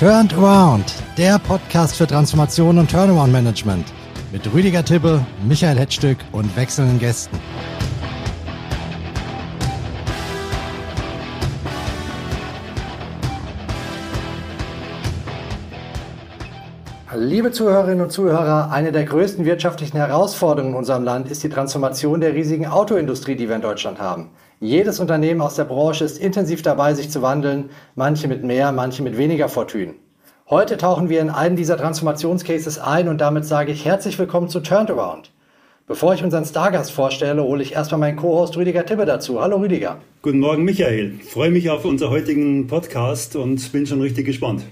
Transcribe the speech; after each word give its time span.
Turned 0.00 0.32
Around, 0.32 0.94
der 1.18 1.38
Podcast 1.38 1.94
für 1.96 2.06
Transformation 2.06 2.78
und 2.78 2.90
Turnaround 2.90 3.30
Management 3.30 3.84
mit 4.32 4.50
Rüdiger 4.50 4.82
Tippe, 4.82 5.20
Michael 5.46 5.78
Hetzstück 5.78 6.16
und 6.32 6.56
wechselnden 6.56 6.98
Gästen. 6.98 7.38
Liebe 17.14 17.52
Zuhörerinnen 17.52 18.00
und 18.00 18.10
Zuhörer, 18.10 18.70
eine 18.72 18.92
der 18.92 19.04
größten 19.04 19.44
wirtschaftlichen 19.44 19.98
Herausforderungen 19.98 20.72
in 20.72 20.78
unserem 20.78 21.04
Land 21.04 21.30
ist 21.30 21.42
die 21.42 21.50
Transformation 21.50 22.22
der 22.22 22.32
riesigen 22.32 22.64
Autoindustrie, 22.64 23.36
die 23.36 23.50
wir 23.50 23.56
in 23.56 23.60
Deutschland 23.60 24.00
haben. 24.00 24.30
Jedes 24.62 25.00
Unternehmen 25.00 25.40
aus 25.40 25.54
der 25.54 25.64
Branche 25.64 26.04
ist 26.04 26.18
intensiv 26.18 26.60
dabei, 26.60 26.92
sich 26.92 27.08
zu 27.10 27.22
wandeln, 27.22 27.70
manche 27.94 28.28
mit 28.28 28.44
mehr, 28.44 28.72
manche 28.72 29.02
mit 29.02 29.16
weniger 29.16 29.48
Fortune. 29.48 29.94
Heute 30.50 30.76
tauchen 30.76 31.08
wir 31.08 31.22
in 31.22 31.30
einen 31.30 31.56
dieser 31.56 31.78
Transformationscases 31.78 32.78
ein 32.78 33.08
und 33.08 33.22
damit 33.22 33.46
sage 33.46 33.72
ich 33.72 33.86
herzlich 33.86 34.18
willkommen 34.18 34.50
zu 34.50 34.60
Turnaround. 34.60 35.30
Bevor 35.86 36.12
ich 36.12 36.22
unseren 36.22 36.44
Stargast 36.44 36.92
vorstelle, 36.92 37.42
hole 37.42 37.62
ich 37.62 37.72
erstmal 37.72 38.00
meinen 38.00 38.16
Co-Host 38.16 38.54
Rüdiger 38.58 38.84
Tippe 38.84 39.06
dazu. 39.06 39.40
Hallo 39.40 39.56
Rüdiger. 39.56 39.96
Guten 40.20 40.40
Morgen 40.40 40.64
Michael. 40.64 41.14
freue 41.26 41.50
mich 41.50 41.70
auf 41.70 41.86
unseren 41.86 42.10
heutigen 42.10 42.66
Podcast 42.66 43.36
und 43.36 43.72
bin 43.72 43.86
schon 43.86 44.02
richtig 44.02 44.26
gespannt. 44.26 44.66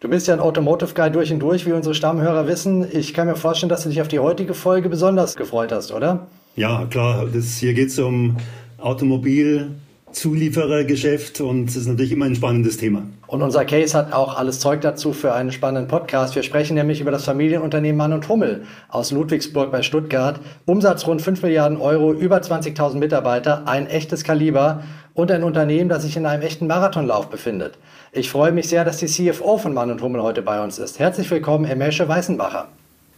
Du 0.00 0.10
bist 0.10 0.28
ja 0.28 0.34
ein 0.34 0.40
Automotive 0.40 0.92
Guy 0.92 1.10
durch 1.10 1.32
und 1.32 1.40
durch, 1.40 1.64
wie 1.64 1.72
unsere 1.72 1.94
Stammhörer 1.94 2.46
wissen. 2.46 2.86
Ich 2.92 3.14
kann 3.14 3.26
mir 3.26 3.36
vorstellen, 3.36 3.70
dass 3.70 3.84
du 3.84 3.88
dich 3.88 4.02
auf 4.02 4.08
die 4.08 4.18
heutige 4.18 4.52
Folge 4.52 4.90
besonders 4.90 5.34
gefreut 5.34 5.72
hast, 5.72 5.92
oder? 5.92 6.26
Ja, 6.56 6.84
klar. 6.90 7.26
Das, 7.32 7.56
hier 7.56 7.72
geht 7.72 7.88
es 7.88 7.98
um 7.98 8.36
Automobilzulieferergeschäft 8.80 11.40
und 11.40 11.68
es 11.68 11.76
ist 11.76 11.86
natürlich 11.86 12.10
immer 12.12 12.26
ein 12.26 12.34
spannendes 12.34 12.76
Thema. 12.76 13.04
Und 13.26 13.42
unser 13.42 13.64
Case 13.64 13.96
hat 13.96 14.12
auch 14.12 14.36
alles 14.36 14.58
Zeug 14.58 14.80
dazu 14.80 15.12
für 15.12 15.32
einen 15.32 15.52
spannenden 15.52 15.88
Podcast. 15.88 16.34
Wir 16.34 16.42
sprechen 16.42 16.74
nämlich 16.74 17.00
über 17.00 17.12
das 17.12 17.24
Familienunternehmen 17.24 17.96
Mann 17.96 18.12
und 18.12 18.28
Hummel 18.28 18.64
aus 18.88 19.12
Ludwigsburg 19.12 19.70
bei 19.70 19.82
Stuttgart. 19.82 20.40
Umsatz 20.66 21.06
rund 21.06 21.22
5 21.22 21.42
Milliarden 21.42 21.78
Euro, 21.78 22.12
über 22.12 22.38
20.000 22.38 22.96
Mitarbeiter, 22.96 23.68
ein 23.68 23.86
echtes 23.86 24.24
Kaliber 24.24 24.82
und 25.14 25.30
ein 25.30 25.44
Unternehmen, 25.44 25.88
das 25.88 26.02
sich 26.02 26.16
in 26.16 26.26
einem 26.26 26.42
echten 26.42 26.66
Marathonlauf 26.66 27.30
befindet. 27.30 27.78
Ich 28.12 28.30
freue 28.30 28.52
mich 28.52 28.68
sehr, 28.68 28.84
dass 28.84 28.96
die 28.96 29.06
CFO 29.06 29.58
von 29.58 29.74
Mann 29.74 29.90
und 29.90 30.02
Hummel 30.02 30.22
heute 30.22 30.42
bei 30.42 30.62
uns 30.62 30.78
ist. 30.78 30.98
Herzlich 30.98 31.30
willkommen, 31.30 31.64
Emesche 31.64 32.08
Weißenbacher. 32.08 32.68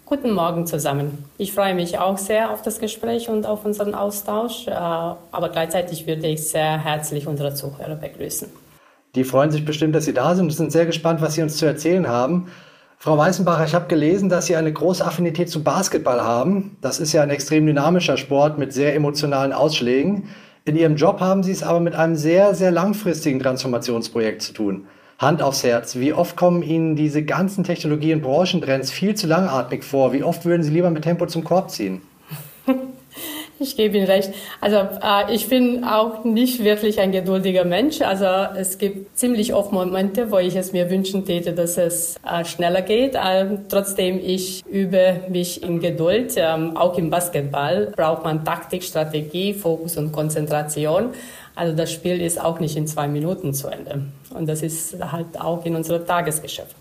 Guten 0.05 0.33
Morgen 0.33 0.67
zusammen. 0.67 1.25
Ich 1.39 1.53
freue 1.53 1.75
mich 1.75 1.99
auch 1.99 2.19
sehr 2.19 2.51
auf 2.51 2.61
das 2.61 2.81
Gespräch 2.81 3.29
und 3.29 3.47
auf 3.47 3.65
unseren 3.65 3.95
Austausch, 3.95 4.67
äh, 4.67 4.73
aber 4.73 5.49
gleichzeitig 5.51 6.07
würde 6.07 6.27
ich 6.27 6.49
sehr 6.49 6.85
herzlich 6.85 7.27
unsere 7.27 7.55
Zuhörer 7.55 7.95
begrüßen. 7.95 8.49
Die 9.15 9.25
freuen 9.25 9.51
sich 9.51 9.65
bestimmt, 9.65 9.95
dass 9.95 10.05
Sie 10.05 10.13
da 10.13 10.35
sind 10.35 10.47
und 10.47 10.51
sind 10.51 10.73
sehr 10.73 10.87
gespannt, 10.87 11.21
was 11.23 11.35
Sie 11.35 11.43
uns 11.43 11.57
zu 11.57 11.67
erzählen 11.67 12.09
haben. 12.09 12.49
Frau 12.99 13.17
Weißenbacher, 13.17 13.65
ich 13.65 13.75
habe 13.75 13.87
gelesen, 13.89 14.29
dass 14.29 14.47
Sie 14.47 14.57
eine 14.57 14.73
große 14.73 15.05
Affinität 15.05 15.49
zu 15.49 15.63
Basketball 15.63 16.21
haben. 16.21 16.77
Das 16.81 17.01
ist 17.01 17.13
ja 17.13 17.23
ein 17.23 17.31
extrem 17.31 17.67
dynamischer 17.67 18.17
Sport 18.17 18.59
mit 18.59 18.73
sehr 18.73 18.95
emotionalen 18.95 19.53
Ausschlägen. 19.53 20.29
In 20.65 20.77
Ihrem 20.77 20.97
Job 20.97 21.21
haben 21.21 21.43
Sie 21.43 21.53
es 21.53 21.63
aber 21.63 21.81
mit 21.81 21.95
einem 21.95 22.17
sehr, 22.17 22.55
sehr 22.55 22.71
langfristigen 22.71 23.41
Transformationsprojekt 23.41 24.43
zu 24.43 24.53
tun. 24.53 24.87
Hand 25.23 25.41
aufs 25.41 25.63
Herz, 25.63 25.95
wie 25.95 26.13
oft 26.13 26.37
kommen 26.37 26.63
Ihnen 26.65 26.97
diese 26.97 27.23
ganzen 27.23 27.63
Technologien, 27.63 28.21
Branchentrends 28.21 28.91
viel 28.91 29.15
zu 29.15 29.29
langatmig 29.29 29.85
vor? 29.85 30.13
Wie 30.13 30.25
oft 30.25 30.45
würden 30.45 30.65
Sie 30.65 30.73
lieber 30.73 30.91
mit 30.91 31.05
Tempo 31.05 31.27
zum 31.27 31.45
Korb 31.45 31.71
ziehen? 31.71 32.03
Ich 33.59 33.77
gebe 33.77 33.97
Ihnen 33.97 34.07
recht. 34.07 34.33
Also 34.61 34.77
äh, 34.77 35.33
ich 35.33 35.49
bin 35.49 35.85
auch 35.85 36.25
nicht 36.25 36.65
wirklich 36.65 36.99
ein 36.99 37.13
geduldiger 37.13 37.65
Mensch. 37.65 38.01
Also 38.01 38.25
es 38.59 38.77
gibt 38.77 39.17
ziemlich 39.17 39.55
oft 39.55 39.71
Momente, 39.71 40.33
wo 40.33 40.39
ich 40.39 40.57
es 40.57 40.73
mir 40.73 40.91
wünschen 40.91 41.25
täte, 41.25 41.53
dass 41.53 41.79
es 41.79 42.17
äh, 42.27 42.45
schneller 42.45 42.83
geht. 42.83 43.15
Ähm, 43.15 43.67
trotzdem, 43.69 44.19
ich 44.19 44.65
übe 44.67 45.21
mich 45.29 45.63
in 45.63 45.79
Geduld. 45.79 46.33
Ähm, 46.37 46.77
auch 46.77 46.99
im 46.99 47.11
Basketball 47.11 47.93
braucht 47.97 48.25
man 48.25 48.45
Taktik, 48.45 48.83
Strategie, 48.83 49.55
Fokus 49.55 49.97
und 49.97 50.11
Konzentration. 50.11 51.11
Also 51.55 51.77
das 51.77 51.93
Spiel 51.93 52.21
ist 52.21 52.41
auch 52.41 52.61
nicht 52.61 52.77
in 52.77 52.87
zwei 52.87 53.09
Minuten 53.09 53.53
zu 53.53 53.69
Ende. 53.69 54.07
Und 54.35 54.49
das 54.49 54.63
ist 54.63 54.97
halt 55.13 55.41
auch 55.41 55.65
in 55.65 55.77
unserem 55.77 56.07
Tagesgeschäft. 56.07 56.77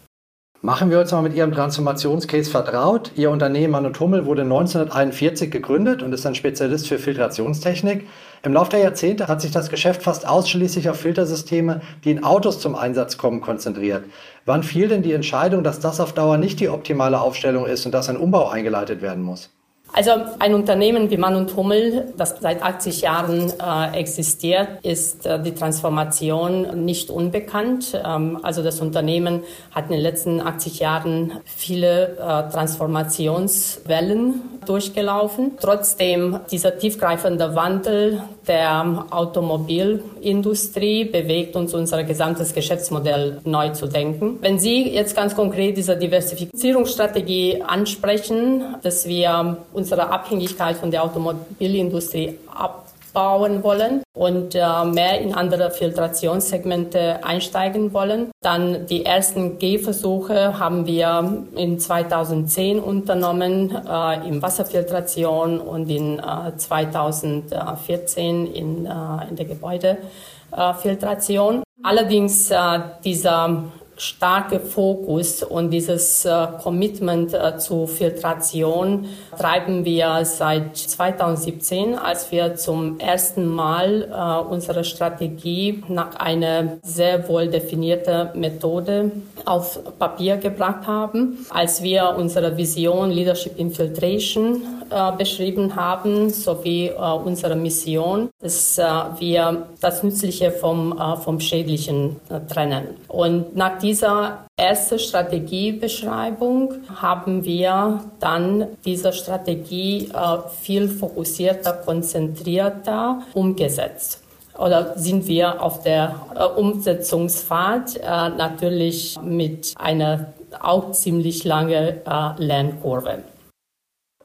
Machen 0.64 0.92
wir 0.92 1.00
uns 1.00 1.12
mal 1.12 1.24
mit 1.24 1.34
Ihrem 1.34 1.54
Transformationscase 1.54 2.52
vertraut. 2.52 3.12
Ihr 3.16 3.32
Unternehmen 3.32 3.72
Mann 3.72 4.00
Hummel 4.00 4.28
wurde 4.28 4.44
1941 4.44 5.50
gegründet 5.50 6.04
und 6.04 6.14
ist 6.14 6.28
ein 6.28 6.36
Spezialist 6.36 6.88
für 6.88 7.00
Filtrationstechnik. 7.00 8.08
Im 8.44 8.54
Laufe 8.54 8.70
der 8.70 8.82
Jahrzehnte 8.82 9.28
hat 9.28 9.42
sich 9.42 9.50
das 9.50 9.72
Geschäft 9.72 10.04
fast 10.04 10.28
ausschließlich 10.28 10.88
auf 10.88 11.00
Filtersysteme, 11.00 11.82
die 12.04 12.12
in 12.12 12.24
Autos 12.24 12.60
zum 12.60 12.76
Einsatz 12.76 13.18
kommen, 13.18 13.42
konzentriert. 13.42 14.04
Wann 14.46 14.62
fiel 14.62 14.88
denn 14.88 15.02
die 15.02 15.14
Entscheidung, 15.14 15.64
dass 15.64 15.80
das 15.80 16.00
auf 16.00 16.14
Dauer 16.14 16.38
nicht 16.38 16.60
die 16.60 16.70
optimale 16.70 17.20
Aufstellung 17.20 17.66
ist 17.66 17.88
und 17.88 17.92
dass 17.92 18.08
ein 18.08 18.18
Umbau 18.18 18.50
eingeleitet 18.50 19.02
werden 19.02 19.24
muss? 19.24 19.50
Also 19.94 20.12
ein 20.40 20.54
Unternehmen 20.54 21.10
wie 21.10 21.18
Mann 21.18 21.36
und 21.36 21.54
Hummel, 21.56 22.14
das 22.16 22.38
seit 22.40 22.64
80 22.64 23.02
Jahren 23.02 23.52
äh, 23.60 24.00
existiert, 24.00 24.68
ist 24.84 25.26
äh, 25.26 25.42
die 25.42 25.54
Transformation 25.54 26.86
nicht 26.86 27.10
unbekannt. 27.10 28.00
Ähm, 28.06 28.40
also 28.42 28.64
das 28.64 28.80
Unternehmen 28.80 29.44
hat 29.72 29.86
in 29.86 29.92
den 29.92 30.02
letzten 30.02 30.40
80 30.40 30.80
Jahren 30.80 31.34
viele 31.44 32.18
äh, 32.18 32.50
Transformationswellen 32.52 34.42
durchgelaufen. 34.66 35.54
Trotzdem 35.60 36.40
dieser 36.52 36.78
tiefgreifende 36.78 37.56
Wandel 37.56 38.22
der 38.48 39.06
Automobilindustrie 39.10 41.06
bewegt 41.06 41.56
uns 41.56 41.74
unser 41.74 42.04
gesamtes 42.04 42.54
Geschäftsmodell 42.54 43.40
neu 43.44 43.70
zu 43.70 43.88
denken. 43.88 44.38
Wenn 44.42 44.60
Sie 44.60 44.94
jetzt 44.94 45.16
ganz 45.16 45.36
konkret 45.36 45.78
diese 45.78 45.98
Diversifizierungsstrategie 45.98 47.62
ansprechen, 47.62 48.76
dass 48.84 49.08
wir 49.08 49.58
unsere 49.74 50.10
Abhängigkeit 50.10 50.78
von 50.78 50.92
der 50.92 51.04
Automobilindustrie 51.04 52.38
ab 52.54 52.91
bauen 53.14 53.64
wollen 53.64 54.04
und 54.14 54.54
äh, 54.56 54.84
mehr 54.86 55.22
in 55.22 55.34
andere 55.34 55.72
Filtrationssegmente 55.72 57.24
einsteigen 57.24 57.94
wollen. 57.94 58.32
Dann 58.42 58.86
die 58.88 59.06
ersten 59.06 59.58
Gehversuche 59.60 60.60
haben 60.60 60.86
wir 60.86 61.46
in 61.56 61.80
2010 61.80 62.80
unternommen 62.80 63.72
äh, 63.72 64.28
in 64.28 64.42
Wasserfiltration 64.42 65.60
und 65.60 65.90
in 65.90 66.20
äh, 66.20 66.56
2014 66.56 68.48
in, 68.48 68.86
äh, 68.86 68.90
in 69.30 69.36
der 69.36 69.46
Gebäudefiltration. 69.46 71.64
Allerdings 71.84 72.52
äh, 72.52 72.80
dieser 73.04 73.64
starke 74.02 74.60
Fokus 74.60 75.44
und 75.44 75.70
dieses 75.70 76.26
äh, 76.26 76.48
Commitment 76.64 77.36
äh, 77.36 77.60
zu 77.60 77.86
Filtration 77.86 79.06
treiben 79.38 79.86
wir 79.86 80.26
seit 80.26 80.76
2017, 80.76 82.00
als 82.00 82.32
wir 82.32 82.56
zum 82.56 83.00
ersten 83.00 83.46
Mal 83.46 84.10
äh, 84.12 84.52
unsere 84.52 84.84
Strategie 84.84 85.84
nach 85.88 86.16
einer 86.16 86.78
sehr 86.82 87.30
wohl 87.30 87.48
definierten 87.48 88.30
Methode 88.40 89.12
auf 89.46 89.80
Papier 90.00 90.38
gebracht 90.38 90.88
haben, 90.88 91.46
als 91.52 91.84
wir 91.84 92.16
unsere 92.18 92.58
Vision 92.58 93.12
Leadership 93.12 93.60
Infiltration 93.60 94.64
äh, 94.92 95.12
beschrieben 95.18 95.74
haben, 95.78 96.30
sowie 96.30 96.88
äh, 96.88 96.94
unsere 97.24 97.56
Mission, 97.56 98.30
dass 98.42 98.78
äh, 98.78 98.84
wir 99.20 99.68
das 99.80 100.04
Nützliche 100.04 100.52
vom, 100.52 101.00
vom 101.24 101.40
Schädlichen 101.40 102.18
trennen. 102.50 102.88
Und 103.08 103.56
nach 103.56 103.78
dieser 103.92 104.46
ersten 104.56 105.00
Strategiebeschreibung 105.00 106.76
haben 106.96 107.44
wir 107.44 108.00
dann 108.22 108.68
diese 108.86 109.12
Strategie 109.12 110.10
äh, 110.14 110.38
viel 110.62 110.88
fokussierter, 110.88 111.74
konzentrierter 111.74 113.22
umgesetzt 113.34 114.24
oder 114.58 114.98
sind 114.98 115.28
wir 115.28 115.62
auf 115.62 115.84
der 115.84 116.16
äh, 116.34 116.46
Umsetzungsfahrt 116.46 117.98
äh, 117.98 118.02
natürlich 118.30 119.20
mit 119.22 119.74
einer 119.78 120.34
auch 120.62 120.94
ziemlich 120.94 121.44
langen 121.44 121.74
äh, 121.74 122.34
Lernkurve. 122.38 123.24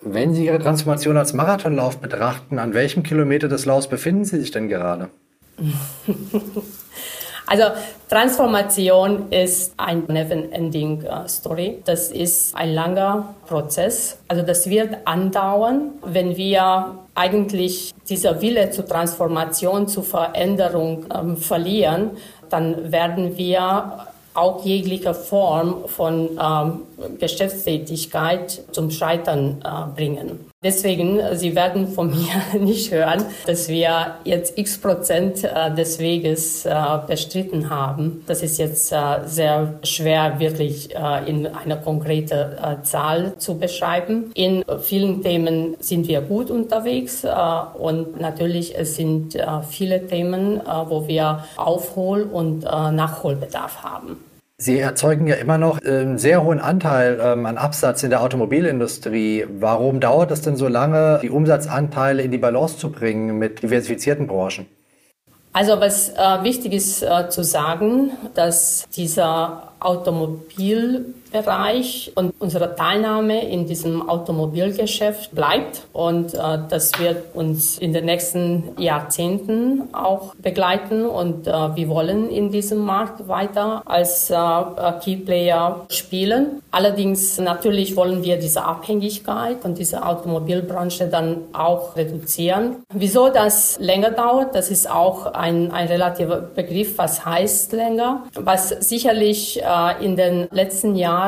Wenn 0.00 0.32
Sie 0.32 0.46
Ihre 0.46 0.60
Transformation 0.60 1.16
als 1.16 1.32
Marathonlauf 1.32 1.98
betrachten, 1.98 2.60
an 2.60 2.72
welchem 2.72 3.02
Kilometer 3.02 3.48
des 3.48 3.64
Laufs 3.64 3.88
befinden 3.88 4.24
Sie 4.24 4.38
sich 4.38 4.52
denn 4.52 4.68
gerade? 4.68 5.08
Also 7.46 7.64
Transformation 8.08 9.30
ist 9.30 9.72
ein 9.76 10.04
never-ending 10.08 11.04
uh, 11.04 11.28
Story. 11.28 11.80
Das 11.84 12.10
ist 12.10 12.56
ein 12.56 12.74
langer 12.74 13.34
Prozess. 13.46 14.18
Also 14.26 14.42
das 14.42 14.68
wird 14.68 14.96
andauern, 15.04 15.92
wenn 16.04 16.36
wir 16.36 16.98
eigentlich 17.14 17.94
dieser 18.08 18.40
Wille 18.40 18.70
zur 18.70 18.86
Transformation, 18.86 19.86
zur 19.86 20.04
Veränderung 20.04 21.06
ähm, 21.14 21.36
verlieren, 21.36 22.10
dann 22.50 22.92
werden 22.92 23.36
wir 23.36 24.06
auch 24.34 24.64
jegliche 24.64 25.14
Form 25.14 25.88
von 25.88 26.38
ähm, 26.38 26.82
Geschäftstätigkeit 27.18 28.62
zum 28.72 28.90
Scheitern 28.90 29.62
äh, 29.64 29.94
bringen. 29.96 30.50
Deswegen, 30.66 31.20
Sie 31.34 31.54
werden 31.54 31.86
von 31.86 32.10
mir 32.10 32.60
nicht 32.60 32.90
hören, 32.90 33.24
dass 33.46 33.68
wir 33.68 34.16
jetzt 34.24 34.58
x 34.58 34.78
Prozent 34.78 35.44
äh, 35.44 35.72
des 35.72 36.00
Weges 36.00 36.66
äh, 36.66 36.74
bestritten 37.06 37.70
haben. 37.70 38.24
Das 38.26 38.42
ist 38.42 38.58
jetzt 38.58 38.90
äh, 38.90 38.96
sehr 39.26 39.78
schwer, 39.84 40.40
wirklich 40.40 40.90
in 41.26 41.46
eine 41.46 41.76
konkrete 41.80 42.78
Zahl 42.82 43.34
zu 43.38 43.58
beschreiben. 43.58 44.32
In 44.34 44.64
vielen 44.82 45.22
Themen 45.22 45.76
sind 45.78 46.08
wir 46.08 46.20
gut 46.20 46.50
unterwegs 46.50 47.24
und 47.78 48.20
natürlich 48.20 48.76
es 48.76 48.96
sind 48.96 49.36
viele 49.68 50.06
Themen, 50.06 50.60
wo 50.88 51.06
wir 51.06 51.44
Aufhol- 51.56 52.24
und 52.24 52.62
Nachholbedarf 52.62 53.82
haben. 53.82 54.25
Sie 54.58 54.78
erzeugen 54.78 55.26
ja 55.26 55.34
immer 55.34 55.58
noch 55.58 55.82
einen 55.82 56.16
sehr 56.16 56.42
hohen 56.42 56.60
Anteil 56.60 57.20
ähm, 57.22 57.44
an 57.44 57.58
Absatz 57.58 58.02
in 58.02 58.08
der 58.08 58.22
Automobilindustrie. 58.22 59.44
Warum 59.60 60.00
dauert 60.00 60.30
es 60.30 60.40
denn 60.40 60.56
so 60.56 60.66
lange, 60.66 61.18
die 61.22 61.28
Umsatzanteile 61.28 62.22
in 62.22 62.30
die 62.30 62.38
Balance 62.38 62.78
zu 62.78 62.90
bringen 62.90 63.38
mit 63.38 63.62
diversifizierten 63.62 64.26
Branchen? 64.26 64.64
Also 65.52 65.78
was 65.78 66.08
äh, 66.08 66.42
wichtig 66.42 66.72
ist 66.72 67.02
äh, 67.02 67.28
zu 67.28 67.44
sagen, 67.44 68.12
dass 68.34 68.88
dieser 68.96 69.72
Automobilbereich 71.36 72.12
und 72.14 72.34
unsere 72.38 72.74
Teilnahme 72.74 73.48
in 73.48 73.66
diesem 73.66 74.08
Automobilgeschäft 74.08 75.34
bleibt 75.34 75.82
und 75.92 76.34
äh, 76.34 76.38
das 76.68 76.98
wird 76.98 77.34
uns 77.34 77.78
in 77.78 77.92
den 77.92 78.04
nächsten 78.04 78.64
Jahrzehnten 78.78 79.88
auch 79.92 80.34
begleiten 80.36 81.06
und 81.06 81.46
äh, 81.46 81.52
wir 81.76 81.88
wollen 81.88 82.30
in 82.30 82.50
diesem 82.50 82.78
Markt 82.78 83.28
weiter 83.28 83.82
als 83.84 84.30
äh, 84.30 84.34
äh 84.34 84.92
Keyplayer 85.02 85.86
spielen. 85.88 86.62
Allerdings 86.70 87.38
natürlich 87.38 87.96
wollen 87.96 88.22
wir 88.22 88.38
diese 88.38 88.64
Abhängigkeit 88.64 89.60
von 89.60 89.74
dieser 89.74 90.08
Automobilbranche 90.08 91.06
dann 91.06 91.38
auch 91.52 91.96
reduzieren. 91.96 92.76
Wieso 92.92 93.28
das 93.28 93.78
länger 93.78 94.10
dauert, 94.10 94.54
das 94.54 94.70
ist 94.70 94.90
auch 94.90 95.26
ein, 95.26 95.70
ein 95.70 95.88
relativer 95.88 96.36
Begriff, 96.36 96.98
was 96.98 97.24
heißt 97.24 97.72
länger, 97.72 98.24
was 98.34 98.68
sicherlich 98.68 99.62
äh, 99.62 100.04
in 100.04 100.16
den 100.16 100.48
letzten 100.50 100.96
Jahren 100.96 101.25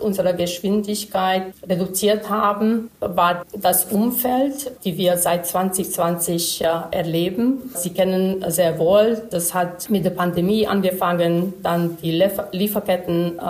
unsere 0.00 0.34
Geschwindigkeit 0.34 1.52
reduziert 1.68 2.28
haben, 2.28 2.90
war 3.00 3.44
das 3.56 3.86
Umfeld, 3.86 4.72
die 4.84 4.96
wir 4.96 5.16
seit 5.16 5.46
2020 5.46 6.62
äh, 6.62 6.66
erleben. 6.90 7.70
Sie 7.74 7.90
kennen 7.90 8.44
sehr 8.48 8.78
wohl, 8.78 9.22
das 9.30 9.54
hat 9.54 9.90
mit 9.90 10.04
der 10.04 10.10
Pandemie 10.10 10.66
angefangen, 10.66 11.54
dann 11.62 11.96
die 12.02 12.22
Lieferketten 12.52 13.38
äh, 13.38 13.42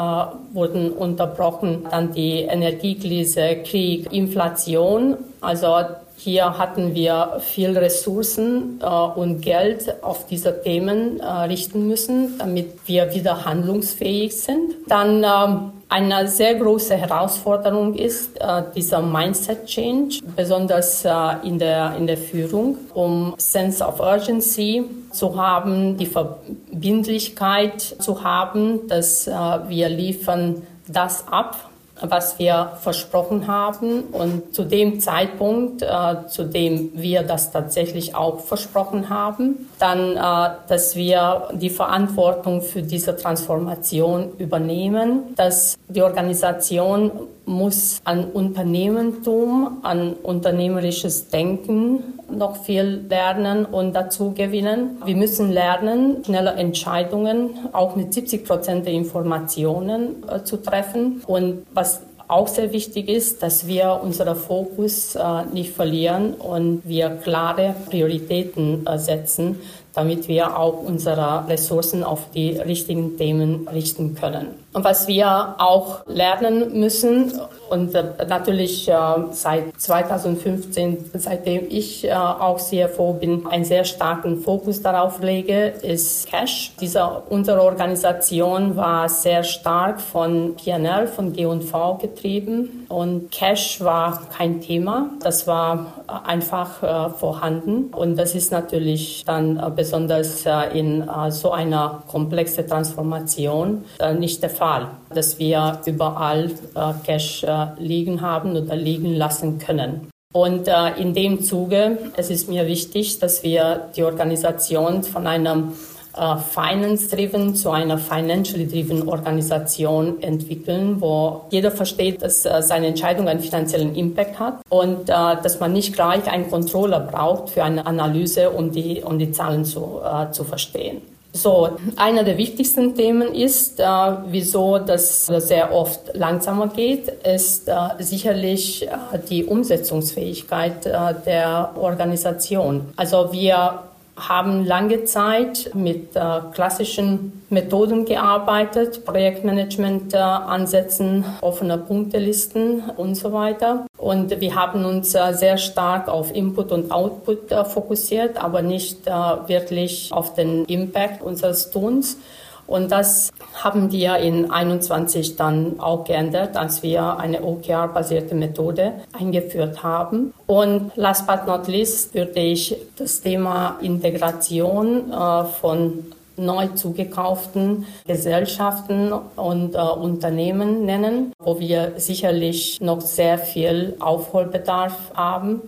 wurden 0.53 0.93
unterbrochen, 0.93 1.87
dann 1.91 2.13
die 2.13 2.43
Energiekrise, 2.43 3.57
Krieg, 3.65 4.13
Inflation. 4.13 5.17
Also 5.41 5.85
hier 6.23 6.57
hatten 6.57 6.95
wir 6.95 7.41
viel 7.41 7.77
Ressourcen 7.77 8.81
äh, 8.81 8.87
und 8.87 9.41
Geld 9.41 10.03
auf 10.05 10.27
diese 10.27 10.63
Themen 10.63 11.19
äh, 11.19 11.25
richten 11.25 11.89
müssen, 11.89 12.39
damit 12.39 12.87
wir 12.87 13.13
wieder 13.13 13.45
handlungsfähig 13.45 14.41
sind. 14.41 14.75
Dann 14.87 15.25
ähm, 15.25 15.73
eine 15.89 16.29
sehr 16.29 16.55
große 16.55 16.95
Herausforderung 16.97 17.95
ist 17.95 18.41
äh, 18.41 18.63
dieser 18.75 19.03
Mindset 19.03 19.67
Change, 19.67 20.21
besonders 20.37 21.05
äh, 21.05 21.11
in, 21.43 21.59
der, 21.59 21.97
in 21.99 22.07
der 22.07 22.19
Führung, 22.19 22.79
um 22.95 23.35
Sense 23.39 23.85
of 23.85 23.99
Urgency 23.99 24.85
zu 25.11 25.37
haben, 25.37 25.97
die 25.97 26.07
Verbindlichkeit 26.07 27.81
zu 27.81 28.23
haben, 28.23 28.87
dass 28.87 29.27
äh, 29.27 29.33
wir 29.33 29.89
liefern 29.89 30.63
das 30.87 31.27
ab, 31.27 31.72
was 32.03 32.39
wir 32.39 32.73
versprochen 32.81 33.47
haben. 33.47 34.03
Und 34.13 34.55
zu 34.55 34.65
dem 34.65 35.01
Zeitpunkt, 35.01 35.83
äh, 35.83 36.27
zu 36.29 36.45
dem 36.45 36.91
wir 36.95 37.23
das 37.23 37.51
tatsächlich 37.51 38.15
auch 38.15 38.41
versprochen 38.41 39.09
haben, 39.09 39.69
dann, 39.79 40.17
äh, 40.17 40.57
dass 40.69 40.97
wir 40.97 41.49
die 41.53 41.71
Verantwortung 41.71 42.63
für 42.63 42.83
diese 42.83 43.17
Transformation 43.17 44.33
übernehmen, 44.39 45.35
dass 45.37 45.77
die 45.89 46.03
Organisation 46.03 47.11
muss 47.45 48.01
an 48.05 48.25
Unternehmertum, 48.25 49.79
an 49.83 50.15
unternehmerisches 50.15 51.29
Denken 51.29 52.03
noch 52.31 52.57
viel 52.65 53.05
lernen 53.09 53.65
und 53.65 53.95
dazu 53.95 54.33
gewinnen. 54.33 55.03
Wir 55.05 55.17
müssen 55.17 55.51
lernen, 55.51 56.25
schnelle 56.25 56.53
Entscheidungen 56.53 57.51
auch 57.73 57.97
mit 57.97 58.15
70 58.15 58.45
Prozent 58.45 58.87
der 58.87 58.93
Informationen 58.95 60.25
äh, 60.29 60.43
zu 60.45 60.57
treffen. 60.57 61.23
Und 61.27 61.67
was 61.73 62.03
auch 62.29 62.49
sehr 62.49 62.73
wichtig 62.73 63.09
ist, 63.09 63.43
dass 63.43 63.67
wir 63.67 64.01
unseren 64.03 64.37
Fokus 64.37 65.15
äh, 65.15 65.45
nicht 65.53 65.73
verlieren 65.73 66.35
und 66.35 66.83
wir 66.85 67.11
klare 67.11 67.75
Prioritäten 67.91 68.87
äh, 68.87 68.99
setzen, 68.99 69.61
damit 69.93 70.29
wir 70.29 70.59
auch 70.59 70.83
unsere 70.83 71.47
Ressourcen 71.49 72.03
auf 72.03 72.31
die 72.35 72.57
richtigen 72.57 73.19
Themen 73.19 73.69
richten 73.69 74.15
können. 74.15 74.62
Und 74.75 74.85
was 74.85 75.07
wir 75.07 75.55
auch 75.59 76.07
lernen 76.07 76.81
müssen 76.81 77.33
und 77.69 77.95
äh, 77.95 78.05
natürlich 78.27 78.89
äh, 78.89 78.95
seit 79.33 79.79
2015, 79.79 81.11
seitdem 81.15 81.67
ich 81.69 82.05
äh, 82.05 82.13
auch 82.13 82.59
CFO 82.59 83.15
bin, 83.15 83.47
einen 83.47 83.65
sehr 83.65 83.85
starken 83.85 84.41
Fokus 84.41 84.81
darauf 84.81 85.21
lege, 85.21 85.69
ist 85.83 86.27
Cash. 86.29 86.73
Diese, 86.81 87.23
unsere 87.29 87.63
Organisation 87.63 88.75
war 88.77 89.11
sehr 89.11 89.45
stark 89.45 90.01
von 90.01 90.57
PNL, 90.57 91.07
von 91.07 91.35
G&V 91.35 91.95
getrieben 91.97 92.87
und 92.89 93.31
Cash 93.31 93.83
war 93.83 94.23
kein 94.37 94.63
Thema. 94.63 95.11
Das 95.23 95.47
war 95.47 96.05
einfach 96.25 97.15
vorhanden 97.19 97.85
und 97.93 98.17
das 98.17 98.35
ist 98.35 98.53
natürlich 98.53 99.25
dann 99.25 99.73
besonders 99.75 100.45
in 100.75 101.09
so 101.31 101.53
einer 101.53 102.03
komplexen 102.07 102.67
Transformation 102.69 103.85
nicht 104.19 104.43
der 104.43 104.51
Fall. 104.51 104.62
Fall, 104.63 104.87
dass 105.13 105.41
wir 105.41 105.81
überall 105.87 106.45
äh, 106.77 106.93
Cash 107.05 107.43
äh, 107.43 107.67
liegen 107.81 108.21
haben 108.21 108.57
oder 108.57 108.77
liegen 108.77 109.13
lassen 109.13 109.59
können. 109.59 110.09
Und 110.33 110.69
äh, 110.69 111.01
in 111.01 111.15
dem 111.15 111.43
Zuge, 111.43 111.99
es 112.17 112.31
ist 112.31 112.49
mir 112.49 112.69
wichtig, 112.69 113.19
dass 113.19 113.43
wir 113.43 113.89
die 113.97 114.05
Organisation 114.05 115.03
von 115.03 115.27
einem 115.27 115.73
Finance-driven 116.15 117.55
zu 117.57 117.71
einer 117.71 117.97
financially-driven 117.97 119.09
Organisation 119.09 120.23
entwickeln, 120.23 121.01
wo 121.01 121.47
jeder 121.49 121.71
versteht, 121.71 122.21
dass 122.21 122.43
seine 122.43 122.89
Entscheidung 122.89 123.29
einen 123.29 123.41
finanziellen 123.41 123.95
Impact 123.95 124.39
hat 124.39 124.61
und 124.69 125.09
dass 125.09 125.59
man 125.59 125.73
nicht 125.73 125.95
gleich 125.95 126.31
einen 126.31 126.51
Controller 126.51 127.01
braucht 127.01 127.49
für 127.49 127.65
eine 127.65 127.87
Analyse, 127.87 128.51
um 128.51 128.73
die, 128.73 129.03
um 129.03 129.19
die 129.19 129.33
Zahlen 129.33 129.65
zu, 129.65 130.03
zu 130.33 130.45
verstehen. 130.45 131.01
So, 131.35 131.79
einer 131.97 132.25
der 132.25 132.37
wichtigsten 132.37 132.95
Themen 132.95 133.35
ist, 133.35 133.81
äh, 133.81 133.85
wieso 134.27 134.79
das 134.79 135.27
sehr 135.27 135.73
oft 135.73 136.15
langsamer 136.15 136.69
geht, 136.69 137.09
ist 137.09 137.69
äh, 137.69 137.75
sicherlich 138.01 138.87
äh, 138.87 138.89
die 139.31 139.47
Umsetzungsfähigkeit 139.47 140.85
äh, 140.85 141.15
der 141.25 141.73
Organisation. 141.77 142.93
Also 142.97 143.33
wir 143.33 143.83
haben 144.29 144.65
lange 144.65 145.05
Zeit 145.05 145.71
mit 145.75 146.17
äh, 146.17 146.41
klassischen 146.53 147.45
Methoden 147.51 148.05
gearbeitet, 148.05 149.05
Projektmanagement-Ansätzen, 149.05 151.25
offene 151.41 151.79
Punktelisten 151.79 152.83
und 152.97 153.15
so 153.15 153.33
weiter. 153.33 153.87
Und 153.97 154.41
wir 154.41 154.55
haben 154.55 154.85
uns 154.85 155.15
äh, 155.15 155.33
sehr 155.35 155.59
stark 155.59 156.09
auf 156.09 156.35
Input 156.35 156.73
und 156.73 156.91
Output 156.91 157.53
äh, 157.53 157.65
fokussiert, 157.65 158.43
aber 158.43 158.63
nicht 158.63 159.07
äh, 159.07 159.11
wirklich 159.11 160.11
auf 160.13 160.35
den 160.35 160.65
Impact 160.65 161.23
unseres 161.23 161.71
Tuns. 161.71 162.17
Und 162.67 162.91
das 162.91 163.31
haben 163.63 163.93
wir 163.93 164.17
in 164.17 164.51
21 164.51 165.37
dann 165.37 165.79
auch 165.81 166.05
geändert, 166.05 166.57
als 166.57 166.83
wir 166.83 167.19
eine 167.19 167.43
OKR-basierte 167.43 168.35
Methode 168.35 168.95
eingeführt 169.13 169.83
haben. 169.83 170.33
Und 170.47 170.93
last 170.97 171.27
but 171.27 171.47
not 171.47 171.69
least 171.69 172.15
würde 172.15 172.41
ich 172.41 172.77
das 172.97 173.21
Thema 173.21 173.79
Integration 173.83 175.13
äh, 175.13 175.45
von 175.45 176.13
neu 176.37 176.69
zugekauften 176.69 177.87
Gesellschaften 178.07 179.13
und 179.13 179.75
äh, 179.75 179.79
Unternehmen 179.79 180.85
nennen, 180.87 181.33
wo 181.39 181.61
wir 181.61 181.93
sicherlich 181.97 182.81
noch 182.81 183.01
sehr 183.01 183.39
viel 183.39 183.97
Aufholbedarf 184.01 185.13
haben 185.15 185.61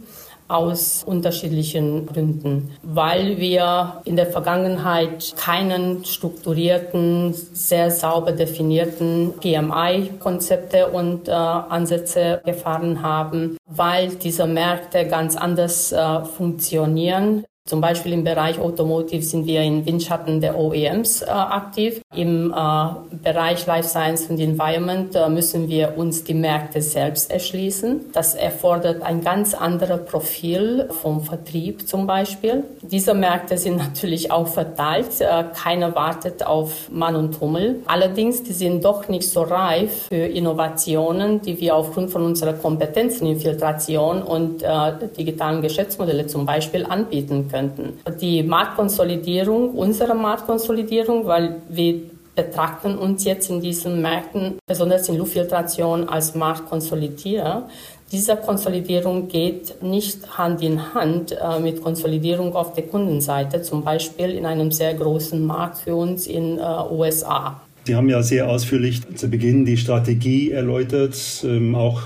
aus 0.48 1.02
unterschiedlichen 1.04 2.06
Gründen, 2.06 2.70
weil 2.82 3.38
wir 3.38 4.00
in 4.04 4.16
der 4.16 4.26
Vergangenheit 4.26 5.34
keinen 5.36 6.04
strukturierten, 6.04 7.32
sehr 7.32 7.90
sauber 7.90 8.32
definierten 8.32 9.34
PMI-Konzepte 9.40 10.88
und 10.88 11.28
äh, 11.28 11.32
Ansätze 11.32 12.40
gefahren 12.44 13.02
haben, 13.02 13.56
weil 13.66 14.10
diese 14.16 14.46
Märkte 14.46 15.06
ganz 15.06 15.36
anders 15.36 15.92
äh, 15.92 16.24
funktionieren 16.24 17.44
Zum 17.66 17.80
Beispiel 17.80 18.12
im 18.12 18.24
Bereich 18.24 18.58
Automotive 18.58 19.22
sind 19.22 19.46
wir 19.46 19.62
in 19.62 19.86
Windschatten 19.86 20.38
der 20.38 20.58
OEMs 20.58 21.22
äh, 21.22 21.30
aktiv. 21.30 22.02
Im 22.14 22.52
äh, 22.52 23.16
Bereich 23.22 23.64
Life 23.64 23.88
Science 23.88 24.26
und 24.26 24.38
Environment 24.38 25.14
äh, 25.14 25.30
müssen 25.30 25.66
wir 25.70 25.96
uns 25.96 26.24
die 26.24 26.34
Märkte 26.34 26.82
selbst 26.82 27.30
erschließen. 27.30 28.12
Das 28.12 28.34
erfordert 28.34 29.00
ein 29.00 29.22
ganz 29.22 29.54
anderes 29.54 30.04
Profil 30.04 30.90
vom 30.90 31.22
Vertrieb 31.22 31.88
zum 31.88 32.06
Beispiel. 32.06 32.64
Diese 32.82 33.14
Märkte 33.14 33.56
sind 33.56 33.76
natürlich 33.78 34.30
auch 34.30 34.48
verteilt. 34.48 35.22
Äh, 35.22 35.44
keiner 35.54 35.94
wartet 35.94 36.46
auf 36.46 36.90
Mann 36.90 37.16
und 37.16 37.40
Hummel. 37.40 37.80
Allerdings, 37.86 38.42
die 38.42 38.52
sind 38.52 38.84
doch 38.84 39.08
nicht 39.08 39.30
so 39.30 39.40
reif 39.40 40.08
für 40.10 40.16
Innovationen, 40.16 41.40
die 41.40 41.58
wir 41.58 41.76
aufgrund 41.76 42.10
von 42.10 42.24
unserer 42.24 42.52
Kompetenzen 42.52 43.26
in 43.26 43.40
Filtration 43.40 44.22
und 44.22 44.62
äh, 44.62 44.68
digitalen 45.16 45.62
Geschäftsmodelle 45.62 46.26
zum 46.26 46.44
Beispiel 46.44 46.84
anbieten 46.84 47.48
können 47.48 47.53
könnten. 47.54 48.00
Die 48.20 48.42
Marktkonsolidierung, 48.42 49.70
unsere 49.70 50.14
Marktkonsolidierung, 50.14 51.26
weil 51.26 51.62
wir 51.68 52.00
betrachten 52.34 52.98
uns 52.98 53.24
jetzt 53.24 53.48
in 53.48 53.60
diesen 53.60 54.02
Märkten, 54.02 54.58
besonders 54.66 55.08
in 55.08 55.18
Luftfiltration, 55.18 56.08
als 56.08 56.34
Marktkonsolidierer. 56.34 57.68
Diese 58.10 58.36
Konsolidierung 58.36 59.28
geht 59.28 59.82
nicht 59.82 60.36
Hand 60.36 60.62
in 60.62 60.94
Hand 60.94 61.32
äh, 61.32 61.60
mit 61.60 61.82
Konsolidierung 61.82 62.54
auf 62.54 62.72
der 62.74 62.84
Kundenseite, 62.84 63.62
zum 63.62 63.84
Beispiel 63.84 64.30
in 64.30 64.46
einem 64.46 64.70
sehr 64.72 64.94
großen 64.94 65.44
Markt 65.44 65.78
für 65.78 65.94
uns 65.94 66.26
in 66.26 66.58
äh, 66.58 66.62
USA. 66.90 67.60
Sie 67.84 67.94
haben 67.94 68.08
ja 68.08 68.22
sehr 68.22 68.48
ausführlich 68.48 69.02
zu 69.14 69.28
Beginn 69.28 69.64
die 69.64 69.76
Strategie 69.76 70.50
erläutert, 70.50 71.16
ähm, 71.44 71.74
auch 71.74 72.02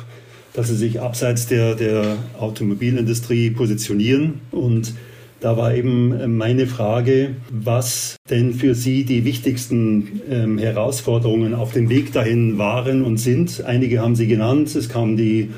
dass 0.52 0.69
Sie 0.69 0.76
sich 0.76 1.00
abseits 1.00 1.47
der, 1.47 1.75
der 1.75 2.17
Automobilindustrie 2.40 3.50
positionieren 3.50 4.40
und 4.50 4.93
da 5.40 5.57
war 5.57 5.75
eben 5.75 6.12
äh, 6.12 6.26
meine 6.26 6.66
Frage, 6.66 7.37
was 7.50 8.16
denn 8.28 8.54
für 8.54 8.75
Sie 8.75 9.04
die 9.04 9.25
wichtigsten 9.25 10.21
ähm, 10.30 10.59
Herausforderungen 10.59 11.54
auf 11.54 11.73
dem 11.73 11.88
Weg 11.90 12.12
dahin 12.12 12.59
waren 12.59 13.04
und 13.04 13.18
sind. 13.18 13.64
Einige 13.64 14.00
haben 14.00 14.16
Sie 14.16 14.26
genannt. 14.26 14.75
Es 14.75 14.88
kam 14.88 15.16
die 15.16 15.50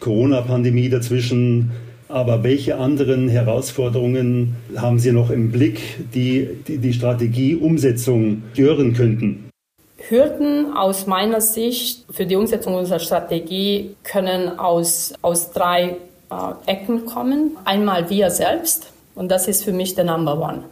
Corona-Pandemie 0.00 0.88
dazwischen. 0.88 1.70
Aber 2.08 2.42
welche 2.42 2.76
anderen 2.76 3.28
Herausforderungen 3.28 4.56
haben 4.76 4.98
Sie 4.98 5.12
noch 5.12 5.30
im 5.30 5.50
Blick, 5.50 5.80
die 6.12 6.48
die, 6.68 6.76
die 6.78 6.92
Strategieumsetzung 6.92 8.42
stören 8.52 8.92
könnten? 8.92 9.48
Hürden 9.96 10.74
aus 10.74 11.06
meiner 11.06 11.40
Sicht 11.40 12.04
für 12.10 12.26
die 12.26 12.36
Umsetzung 12.36 12.74
unserer 12.74 12.98
Strategie 12.98 13.94
können 14.02 14.58
aus, 14.58 15.14
aus 15.22 15.52
drei 15.52 15.96
äh, 16.30 16.70
Ecken 16.70 17.06
kommen. 17.06 17.56
Einmal 17.64 18.10
wir 18.10 18.30
selbst. 18.30 18.91
Und 19.14 19.30
das 19.30 19.48
ist 19.48 19.64
für 19.64 19.72
mich 19.72 19.94
der 19.94 20.04
Number 20.04 20.40
One. 20.40 20.64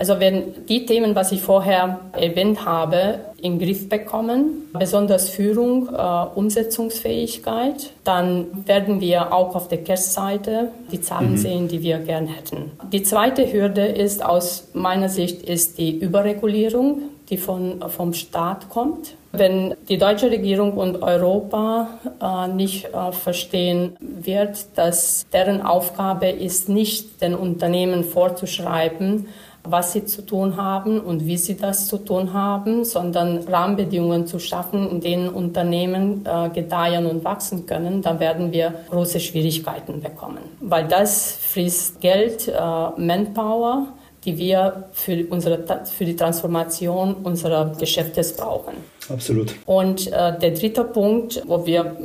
Also 0.00 0.18
wenn 0.18 0.66
die 0.66 0.86
Themen, 0.86 1.14
was 1.14 1.30
ich 1.30 1.42
vorher 1.42 2.00
erwähnt 2.12 2.64
habe, 2.64 3.18
in 3.42 3.58
den 3.58 3.66
Griff 3.66 3.88
bekommen, 3.88 4.70
besonders 4.72 5.28
Führung, 5.28 5.88
äh, 5.88 6.26
Umsetzungsfähigkeit, 6.34 7.90
dann 8.04 8.66
werden 8.66 9.00
wir 9.00 9.32
auch 9.34 9.54
auf 9.54 9.68
der 9.68 9.84
Cash-Seite 9.84 10.70
die 10.90 11.02
Zahlen 11.02 11.32
mhm. 11.32 11.36
sehen, 11.36 11.68
die 11.68 11.82
wir 11.82 11.98
gern 11.98 12.28
hätten. 12.28 12.70
Die 12.92 13.02
zweite 13.02 13.52
Hürde 13.52 13.84
ist 13.84 14.24
aus 14.24 14.68
meiner 14.72 15.10
Sicht 15.10 15.42
ist 15.42 15.76
die 15.76 15.98
Überregulierung, 15.98 17.02
die 17.28 17.36
von, 17.36 17.84
vom 17.88 18.14
Staat 18.14 18.70
kommt. 18.70 19.14
Wenn 19.32 19.74
die 19.88 19.96
deutsche 19.96 20.30
Regierung 20.30 20.72
und 20.72 21.02
Europa 21.02 21.88
äh, 22.20 22.48
nicht 22.48 22.86
äh, 22.86 23.12
verstehen 23.12 23.96
wird, 24.00 24.76
dass 24.76 25.24
deren 25.32 25.62
Aufgabe 25.62 26.28
ist, 26.28 26.68
nicht 26.68 27.22
den 27.22 27.34
Unternehmen 27.34 28.02
vorzuschreiben, 28.02 29.28
was 29.62 29.92
sie 29.92 30.04
zu 30.04 30.22
tun 30.22 30.56
haben 30.56 31.00
und 31.00 31.26
wie 31.26 31.36
sie 31.36 31.56
das 31.56 31.86
zu 31.86 31.98
tun 31.98 32.32
haben, 32.32 32.84
sondern 32.84 33.38
Rahmenbedingungen 33.46 34.26
zu 34.26 34.38
schaffen, 34.38 34.90
in 34.90 35.00
denen 35.00 35.28
Unternehmen 35.28 36.24
äh, 36.26 36.48
gedeihen 36.48 37.06
und 37.06 37.22
wachsen 37.24 37.66
können, 37.66 38.02
dann 38.02 38.18
werden 38.20 38.52
wir 38.52 38.74
große 38.90 39.20
Schwierigkeiten 39.20 40.00
bekommen. 40.00 40.38
Weil 40.60 40.88
das 40.88 41.32
frisst 41.40 42.00
Geld, 42.00 42.48
äh, 42.48 42.52
Manpower, 42.96 43.88
die 44.24 44.36
wir 44.36 44.84
für, 44.92 45.24
unsere, 45.30 45.64
für 45.84 46.04
die 46.04 46.16
Transformation 46.16 47.14
unserer 47.14 47.72
Geschäfte 47.78 48.22
brauchen. 48.36 48.74
Absolut. 49.08 49.54
Und 49.66 50.08
äh, 50.08 50.38
der 50.38 50.50
dritte 50.50 50.84
Punkt, 50.84 51.42
wo 51.46 51.64
wir 51.64 51.96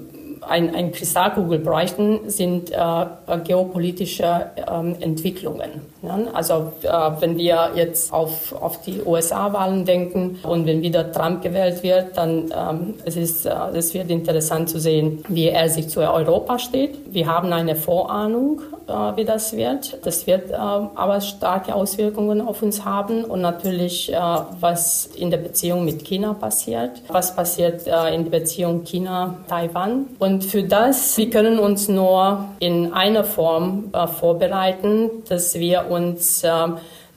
ein, 0.42 0.74
ein 0.74 0.92
Kristallkugel 0.92 1.60
bräuchten, 1.60 2.30
sind 2.30 2.72
äh, 2.72 3.06
geopolitische 3.44 4.52
ähm, 4.70 4.96
Entwicklungen. 5.00 5.82
Also 6.34 6.72
äh, 6.82 6.88
wenn 7.20 7.38
wir 7.38 7.72
jetzt 7.76 8.14
auf, 8.14 8.54
auf 8.54 8.82
die 8.82 9.02
USA-Wahlen 9.02 9.86
denken 9.86 10.40
und 10.44 10.66
wenn 10.66 10.82
wieder 10.82 11.12
Trump 11.12 11.42
gewählt 11.42 11.84
wird, 11.84 12.18
dann 12.18 12.54
ähm, 12.56 12.94
es 13.06 13.16
ist, 13.16 13.46
äh, 13.46 13.54
es 13.74 13.94
wird 13.94 14.10
interessant 14.10 14.70
zu 14.70 14.80
sehen, 14.80 15.24
wie 15.28 15.50
er 15.50 15.70
sich 15.70 15.90
zu 15.90 16.02
Europa 16.02 16.60
steht. 16.60 17.14
Wir 17.14 17.28
haben 17.28 17.52
eine 17.54 17.76
Vorahnung, 17.76 18.62
äh, 18.88 18.92
wie 19.16 19.26
das 19.26 19.56
wird. 19.56 19.98
Das 20.06 20.28
wird 20.28 20.54
aber 20.54 21.22
starke 21.22 21.74
Auswirkungen 21.74 22.42
auf 22.42 22.62
uns 22.62 22.86
haben 22.86 23.24
und 23.26 23.42
natürlich, 23.42 24.12
was 24.60 25.08
in 25.18 25.32
der 25.32 25.38
Beziehung 25.38 25.86
mit 25.86 26.06
China 26.06 26.34
passiert, 26.34 27.02
was 27.08 27.36
passiert 27.36 27.88
in 27.88 28.24
der 28.24 28.40
Beziehung 28.40 28.84
China-Taiwan 28.84 30.08
und 30.20 30.44
für 30.44 30.64
das, 30.64 31.18
wir 31.18 31.30
können 31.30 31.60
uns 31.60 31.88
nur 31.88 32.46
in 32.60 32.94
einer 32.94 33.24
Form 33.24 33.92
vorbereiten, 34.20 35.10
dass 35.30 35.56
wir 35.56 35.90
uns 35.90 35.95
äh, 36.44 36.68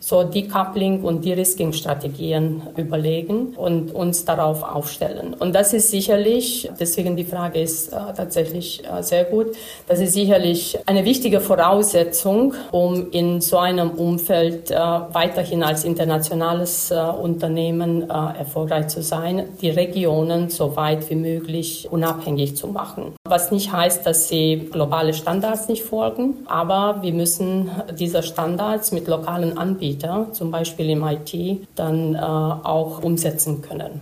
so 0.00 0.22
Decoupling 0.22 1.02
und 1.02 1.24
De-Risking-Strategien 1.24 2.62
überlegen 2.76 3.54
und 3.56 3.94
uns 3.94 4.24
darauf 4.24 4.62
aufstellen. 4.62 5.34
Und 5.34 5.54
das 5.54 5.72
ist 5.72 5.90
sicherlich, 5.90 6.70
deswegen 6.78 7.16
die 7.16 7.24
Frage 7.24 7.60
ist 7.60 7.92
äh, 7.92 7.96
tatsächlich 8.16 8.82
äh, 8.84 9.02
sehr 9.02 9.24
gut, 9.24 9.48
das 9.86 10.00
ist 10.00 10.12
sicherlich 10.12 10.78
eine 10.86 11.04
wichtige 11.04 11.40
Voraussetzung, 11.40 12.54
um 12.70 13.10
in 13.10 13.40
so 13.40 13.58
einem 13.58 13.90
Umfeld 13.90 14.70
äh, 14.70 14.76
weiterhin 14.76 15.62
als 15.62 15.84
internationales 15.84 16.90
äh, 16.90 16.94
Unternehmen 16.94 18.02
äh, 18.02 18.38
erfolgreich 18.38 18.88
zu 18.88 19.02
sein, 19.02 19.48
die 19.60 19.70
Regionen 19.70 20.48
so 20.48 20.76
weit 20.76 21.10
wie 21.10 21.16
möglich 21.16 21.88
unabhängig 21.90 22.56
zu 22.56 22.68
machen. 22.68 23.14
Was 23.26 23.50
nicht 23.50 23.72
heißt, 23.72 24.06
dass 24.06 24.28
sie 24.28 24.68
globale 24.70 25.12
Standards 25.12 25.68
nicht 25.68 25.82
folgen, 25.82 26.34
aber 26.46 26.98
wir 27.02 27.12
müssen 27.12 27.70
diese 27.98 28.22
Standards 28.22 28.92
mit 28.92 29.08
lokalen 29.08 29.58
Anbietern 29.58 29.87
Anbieter, 29.88 30.28
zum 30.32 30.50
Beispiel 30.50 30.90
im 30.90 31.02
IT, 31.02 31.66
dann 31.74 32.14
äh, 32.14 32.18
auch 32.18 33.02
umsetzen 33.02 33.62
können. 33.62 34.00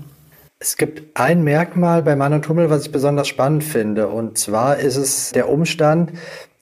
Es 0.59 0.77
gibt 0.77 1.17
ein 1.17 1.45
Merkmal 1.45 2.03
bei 2.03 2.17
Mann 2.17 2.33
und 2.33 2.49
Hummel, 2.49 2.71
was 2.71 2.87
ich 2.87 2.93
besonders 2.93 3.29
spannend 3.29 3.63
finde. 3.63 4.09
Und 4.09 4.39
zwar 4.39 4.79
ist 4.79 4.97
es 4.97 5.31
der 5.33 5.49
Umstand, 5.49 6.13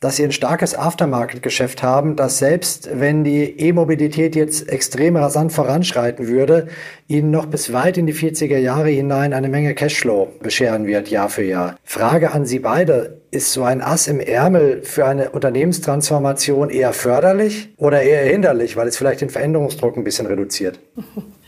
dass 0.00 0.16
sie 0.16 0.24
ein 0.24 0.32
starkes 0.32 0.74
Aftermarket-Geschäft 0.74 1.82
haben, 1.82 2.16
das 2.16 2.38
selbst 2.38 2.90
wenn 2.92 3.24
die 3.24 3.58
E-Mobilität 3.58 4.36
jetzt 4.36 4.68
extrem 4.68 5.16
rasant 5.16 5.52
voranschreiten 5.52 6.28
würde, 6.28 6.68
ihnen 7.08 7.30
noch 7.30 7.46
bis 7.46 7.72
weit 7.72 7.96
in 7.96 8.06
die 8.06 8.14
40er 8.14 8.58
Jahre 8.58 8.90
hinein 8.90 9.32
eine 9.32 9.48
Menge 9.48 9.74
Cashflow 9.74 10.28
bescheren 10.42 10.86
wird, 10.86 11.08
Jahr 11.08 11.28
für 11.28 11.44
Jahr. 11.44 11.76
Frage 11.84 12.32
an 12.32 12.44
Sie 12.44 12.58
beide, 12.58 13.22
ist 13.30 13.52
so 13.52 13.64
ein 13.64 13.80
Ass 13.80 14.06
im 14.06 14.20
Ärmel 14.20 14.82
für 14.82 15.06
eine 15.06 15.30
Unternehmenstransformation 15.30 16.70
eher 16.70 16.92
förderlich 16.92 17.74
oder 17.76 18.02
eher 18.02 18.24
hinderlich, 18.30 18.76
weil 18.76 18.88
es 18.88 18.96
vielleicht 18.96 19.22
den 19.22 19.30
Veränderungsdruck 19.30 19.96
ein 19.96 20.04
bisschen 20.04 20.26
reduziert? 20.26 20.78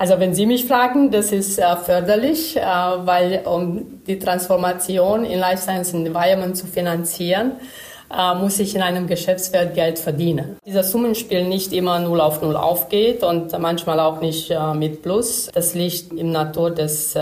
Also 0.00 0.18
wenn 0.18 0.32
Sie 0.34 0.46
mich 0.46 0.64
fragen, 0.64 1.10
das 1.10 1.30
ist 1.30 1.58
äh, 1.58 1.76
förderlich, 1.76 2.56
äh, 2.56 2.62
weil 2.62 3.42
um 3.44 4.00
die 4.06 4.18
Transformation 4.18 5.24
in 5.24 5.38
Life 5.38 5.60
Science 5.60 5.92
Environment 5.92 6.56
zu 6.56 6.66
finanzieren, 6.66 7.52
äh, 8.10 8.34
muss 8.34 8.58
ich 8.60 8.74
in 8.74 8.80
einem 8.80 9.06
Geschäftsfeld 9.06 9.74
Geld 9.74 9.98
verdienen. 9.98 10.56
Dieser 10.64 10.84
Summenspiel 10.84 11.46
nicht 11.46 11.74
immer 11.74 11.98
0 11.98 12.18
auf 12.22 12.40
0 12.40 12.56
aufgeht 12.56 13.22
und 13.22 13.52
manchmal 13.58 14.00
auch 14.00 14.22
nicht 14.22 14.50
äh, 14.50 14.72
mit 14.72 15.02
Plus. 15.02 15.50
Das 15.52 15.74
liegt 15.74 16.14
im 16.14 16.32
Natur 16.32 16.70
des, 16.70 17.14
äh, 17.14 17.20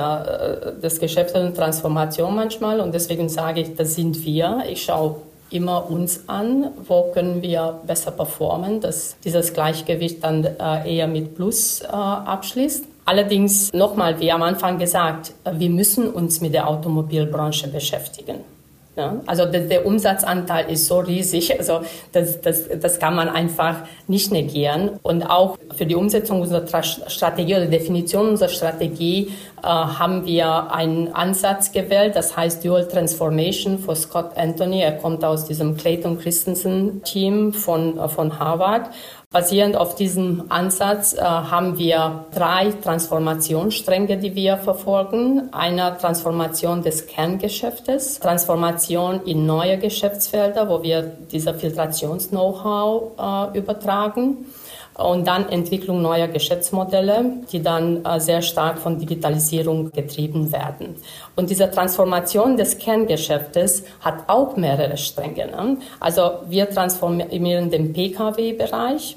des 0.81 1.01
Geschäfts 1.01 1.35
und 1.35 1.57
Transformation 1.57 2.33
manchmal 2.33 2.79
und 2.79 2.95
deswegen 2.95 3.29
sage 3.29 3.63
ich, 3.63 3.75
das 3.75 3.97
sind 3.97 4.25
wir. 4.25 4.63
Ich 4.71 4.85
schaue 4.85 5.17
immer 5.50 5.90
uns 5.90 6.28
an, 6.28 6.71
wo 6.87 7.11
können 7.12 7.43
wir 7.43 7.81
besser 7.87 8.11
performen, 8.11 8.81
dass 8.81 9.17
dieses 9.25 9.52
Gleichgewicht 9.52 10.23
dann 10.23 10.45
äh, 10.45 10.97
eher 10.97 11.09
mit 11.09 11.35
Plus 11.35 11.81
äh, 11.83 11.87
abschließt. 11.87 12.85
Allerdings 13.05 13.73
nochmal, 13.73 14.21
wie 14.21 14.31
am 14.31 14.43
Anfang 14.43 14.78
gesagt, 14.78 15.33
wir 15.50 15.71
müssen 15.71 16.11
uns 16.11 16.43
mit 16.43 16.52
der 16.52 16.69
Automobilbranche 16.69 17.69
beschäftigen. 17.69 18.40
Ja, 18.99 19.21
also 19.26 19.47
der, 19.47 19.61
der, 19.61 19.87
Umsatzanteil 19.87 20.69
ist 20.73 20.88
so 20.88 20.99
riesig, 20.99 21.57
also 21.57 21.83
das, 22.11 22.40
das, 22.40 22.64
das 22.81 22.99
kann 22.99 23.14
man 23.14 23.28
einfach 23.28 23.76
nicht 24.09 24.33
negieren. 24.33 24.99
Und 25.05 25.23
auch 25.23 25.57
für 25.76 25.87
die 25.87 25.95
Umsetzung 25.95 26.40
unserer 26.40 26.83
Strategie 26.83 27.55
oder 27.55 27.67
Definition 27.67 28.31
unserer 28.31 28.49
Strategie 28.49 29.33
äh, 29.62 29.67
haben 29.69 30.26
wir 30.26 30.73
einen 30.73 31.14
Ansatz 31.14 31.71
gewählt, 31.71 32.17
das 32.17 32.37
heißt 32.37 32.64
Dual 32.64 32.88
Transformation 32.88 33.78
für 33.78 33.95
Scott 33.95 34.37
Anthony. 34.37 34.81
Er 34.81 34.97
kommt 34.97 35.25
aus 35.25 35.45
diesem 35.45 35.76
Clayton 35.76 36.19
Christensen 36.19 37.00
Team 37.05 37.52
von, 37.52 38.00
äh, 38.00 38.09
von 38.09 38.40
Harvard. 38.40 38.90
Basierend 39.31 39.77
auf 39.77 39.95
diesem 39.95 40.51
Ansatz 40.51 41.13
äh, 41.13 41.21
haben 41.21 41.77
wir 41.77 42.25
drei 42.33 42.73
Transformationsstränge, 42.73 44.17
die 44.17 44.35
wir 44.35 44.57
verfolgen. 44.57 45.53
Eine 45.53 45.99
Transformation 45.99 46.83
des 46.83 47.07
Kerngeschäftes, 47.07 48.21
Transformation 48.21 49.21
in 49.27 49.45
neue 49.45 49.77
Geschäftsfelder, 49.77 50.71
wo 50.71 50.83
wir 50.83 51.03
dieser 51.03 51.53
Filtrations-Know-how 51.53 53.53
äh, 53.55 53.59
übertragen 53.59 54.47
und 54.99 55.26
dann 55.26 55.49
Entwicklung 55.49 56.02
neuer 56.02 56.26
Geschäftsmodelle, 56.26 57.25
die 57.50 57.62
dann 57.62 58.05
äh, 58.05 58.21
sehr 58.21 58.43
stark 58.43 58.78
von 58.78 58.99
Digitalisierung 58.99 59.93
getrieben 59.93 60.52
werden. 60.52 60.97
Und 61.37 61.50
diese 61.50 61.71
Transformation 61.71 62.57
des 62.57 62.76
Kerngeschäftes 62.78 63.85
hat 64.00 64.28
auch 64.28 64.57
mehrere 64.57 64.97
Stränge. 64.97 65.47
Ne? 65.47 65.78
Also 66.00 66.40
wir 66.49 66.69
transformieren 66.69 67.71
den 67.71 67.93
Pkw-Bereich, 67.93 69.17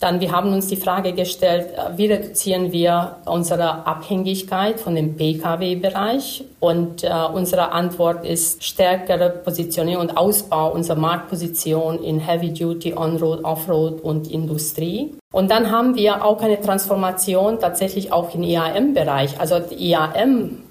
dann, 0.00 0.20
wir 0.20 0.30
haben 0.30 0.52
uns 0.52 0.68
die 0.68 0.76
Frage 0.76 1.12
gestellt, 1.12 1.70
äh, 1.76 1.96
wie 1.96 2.06
reduzieren 2.06 2.72
wir 2.72 3.16
unsere 3.24 3.86
Abhängigkeit 3.86 4.78
von 4.78 4.94
dem 4.94 5.16
Pkw-Bereich? 5.16 6.44
Und 6.60 7.02
äh, 7.02 7.10
unsere 7.32 7.72
Antwort 7.72 8.24
ist 8.24 8.62
stärkere 8.62 9.30
Positionierung 9.30 10.08
und 10.08 10.16
Ausbau 10.16 10.72
unserer 10.72 10.98
Marktposition 10.98 12.02
in 12.02 12.20
Heavy 12.20 12.52
Duty, 12.52 12.94
On-Road, 12.94 13.44
Off-Road 13.44 14.00
und 14.00 14.30
Industrie. 14.30 15.14
Und 15.32 15.50
dann 15.50 15.70
haben 15.70 15.96
wir 15.96 16.24
auch 16.24 16.40
eine 16.42 16.60
Transformation 16.60 17.58
tatsächlich 17.58 18.12
auch 18.12 18.34
im 18.34 18.42
IAM-Bereich. 18.42 19.40
Also 19.40 19.56
IAM 19.56 20.62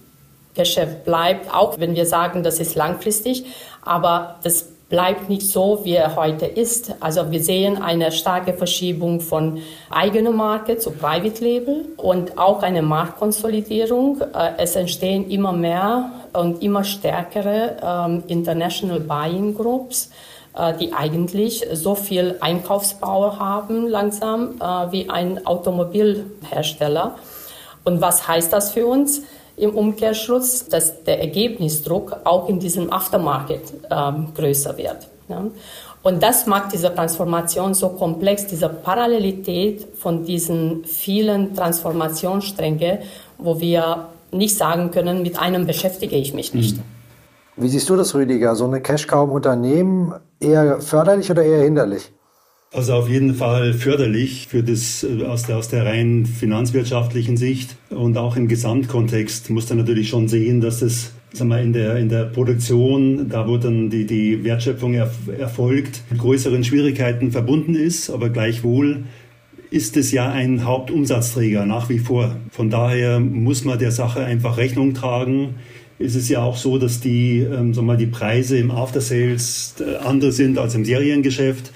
Geschäft 0.57 1.05
bleibt, 1.05 1.53
auch 1.53 1.79
wenn 1.79 1.96
wir 1.96 2.05
sagen, 2.05 2.43
das 2.43 2.60
ist 2.60 2.75
langfristig, 2.75 3.46
aber 3.84 4.39
das 4.43 4.69
bleibt 4.89 5.27
nicht 5.27 5.50
so, 5.50 5.82
wie 5.84 5.94
er 5.94 6.15
heute 6.15 6.46
ist. 6.46 6.94
Also 7.01 7.29
wir 7.32 7.44
sehen 7.44 7.82
eine 7.82 8.12
starke 8.12 8.53
Verschiebung 8.53 9.20
von 9.20 9.62
eigener 9.89 10.32
Marke 10.32 10.77
zu 10.77 10.91
Private 10.91 11.44
Label 11.44 11.86
und 11.98 12.38
auch 12.38 12.63
eine 12.63 12.82
Marktkonsolidierung. 12.82 14.22
Äh, 14.22 14.51
es 14.58 14.75
entstehen 14.75 15.29
immer 15.29 15.51
mehr 15.51 16.12
und 16.34 16.63
immer 16.63 16.84
stärkere 16.84 17.77
ähm, 17.84 18.24
International 18.27 19.01
Buying 19.01 19.56
Groups, 19.56 20.10
äh, 20.56 20.74
die 20.77 20.94
eigentlich 20.94 21.65
so 21.74 21.96
viel 21.96 22.38
Einkaufsbauer 22.39 23.39
haben 23.39 23.89
langsam 23.89 24.56
äh, 24.62 24.91
wie 24.91 25.10
ein 25.10 25.46
Automobilhersteller. 25.46 27.15
Und 27.84 28.00
was 28.01 28.27
heißt 28.27 28.53
das 28.53 28.72
für 28.72 28.88
uns? 28.88 29.24
Im 29.57 29.71
Umkehrschluss, 29.71 30.67
dass 30.67 31.03
der 31.03 31.19
Ergebnisdruck 31.19 32.15
auch 32.23 32.47
in 32.47 32.59
diesem 32.59 32.93
Aftermarket 32.93 33.61
ähm, 33.89 34.27
größer 34.35 34.77
wird. 34.77 35.07
Ja. 35.27 35.45
Und 36.03 36.23
das 36.23 36.45
macht 36.45 36.71
diese 36.71 36.93
Transformation 36.93 37.73
so 37.73 37.89
komplex, 37.89 38.47
diese 38.47 38.69
Parallelität 38.69 39.87
von 39.97 40.23
diesen 40.23 40.85
vielen 40.85 41.53
Transformationsstränge, 41.55 42.99
wo 43.37 43.59
wir 43.59 44.07
nicht 44.31 44.55
sagen 44.55 44.91
können, 44.91 45.21
mit 45.21 45.39
einem 45.39 45.65
beschäftige 45.65 46.15
ich 46.15 46.33
mich 46.33 46.53
nicht. 46.53 46.77
Wie 47.55 47.67
siehst 47.67 47.89
du 47.89 47.95
das, 47.95 48.13
Rüdiger? 48.13 48.55
So 48.55 48.65
eine 48.65 48.81
Cash-Cow 48.81 49.27
im 49.27 49.31
Unternehmen 49.31 50.13
eher 50.39 50.79
förderlich 50.79 51.31
oder 51.31 51.43
eher 51.43 51.63
hinderlich? 51.63 52.11
Also 52.74 52.93
auf 52.93 53.09
jeden 53.09 53.33
Fall 53.33 53.74
förderlich 53.74 54.47
für 54.50 54.62
das 54.62 55.03
äh, 55.03 55.24
aus 55.24 55.43
der, 55.43 55.57
aus 55.57 55.69
der 55.69 55.86
rein 55.86 56.25
finanzwirtschaftlichen 56.25 57.38
Sicht 57.38 57.77
und 57.89 58.17
auch 58.17 58.36
im 58.36 58.47
Gesamtkontext 58.47 59.50
muss 59.50 59.69
man 59.69 59.79
natürlich 59.79 60.09
schon 60.09 60.27
sehen, 60.27 60.59
dass 60.59 60.81
das 60.81 61.12
sagen 61.31 61.50
wir, 61.50 61.62
in, 61.62 61.74
der, 61.74 61.95
in 61.97 62.09
der 62.09 62.25
Produktion, 62.25 63.29
da 63.29 63.47
wo 63.47 63.57
dann 63.57 63.89
die, 63.89 64.05
die 64.05 64.43
Wertschöpfung 64.43 64.93
er, 64.95 65.09
erfolgt, 65.38 66.01
mit 66.09 66.19
größeren 66.19 66.63
Schwierigkeiten 66.63 67.31
verbunden 67.31 67.75
ist, 67.75 68.09
aber 68.09 68.29
gleichwohl 68.29 69.03
ist 69.69 69.97
es 69.97 70.12
ja 70.12 70.29
ein 70.29 70.65
Hauptumsatzträger 70.65 71.65
nach 71.65 71.89
wie 71.89 72.00
vor. 72.00 72.36
Von 72.51 72.69
daher 72.69 73.19
muss 73.19 73.65
man 73.65 73.79
der 73.79 73.91
Sache 73.91 74.24
einfach 74.24 74.57
Rechnung 74.57 74.93
tragen. 74.93 75.55
Es 76.00 76.15
ist 76.15 76.29
ja 76.29 76.41
auch 76.41 76.57
so, 76.57 76.77
dass 76.77 77.00
die, 77.01 77.39
ähm, 77.39 77.74
sagen 77.74 77.88
wir, 77.88 77.97
die 77.97 78.07
Preise 78.07 78.57
im 78.57 78.71
After 78.71 79.01
Sales 79.01 79.75
äh, 79.79 79.97
andere 79.97 80.31
sind 80.31 80.57
als 80.57 80.75
im 80.75 80.86
Seriengeschäft. 80.86 81.71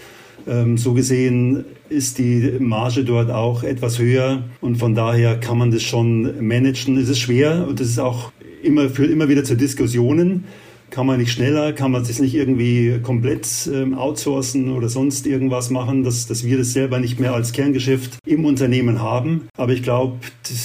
Ähm, 0.48 0.78
so 0.78 0.94
gesehen 0.94 1.66
ist 1.90 2.18
die 2.18 2.54
Marge 2.60 3.04
dort 3.04 3.30
auch 3.30 3.64
etwas 3.64 4.00
höher 4.00 4.44
und 4.62 4.78
von 4.78 4.96
daher 4.96 5.40
kann 5.40 5.58
man 5.58 5.72
das 5.72 5.84
schon 5.84 6.46
managen. 6.46 6.98
Es 6.98 7.10
ist 7.10 7.20
schwer 7.20 7.68
und 7.68 7.80
das 7.80 7.88
ist 7.88 8.00
auch 8.00 8.32
immer, 8.64 8.90
führt 8.90 9.12
immer 9.12 9.30
wieder 9.30 9.44
zu 9.44 9.56
Diskussionen. 9.56 10.46
Kann 10.90 11.08
man 11.08 11.20
nicht 11.20 11.32
schneller, 11.32 11.72
kann 11.72 11.92
man 11.92 12.04
das 12.04 12.20
nicht 12.20 12.36
irgendwie 12.36 13.00
komplett 13.02 13.48
ähm, 13.74 13.94
outsourcen 13.94 14.74
oder 14.74 14.90
sonst 14.90 15.26
irgendwas 15.26 15.70
machen, 15.70 16.04
dass, 16.04 16.28
dass 16.28 16.44
wir 16.44 16.58
das 16.58 16.74
selber 16.74 17.00
nicht 17.00 17.18
mehr 17.18 17.34
als 17.34 17.54
Kerngeschäft 17.54 18.18
im 18.26 18.44
Unternehmen 18.44 19.02
haben. 19.02 19.48
Aber 19.56 19.72
ich 19.72 19.84
glaube, 19.84 20.18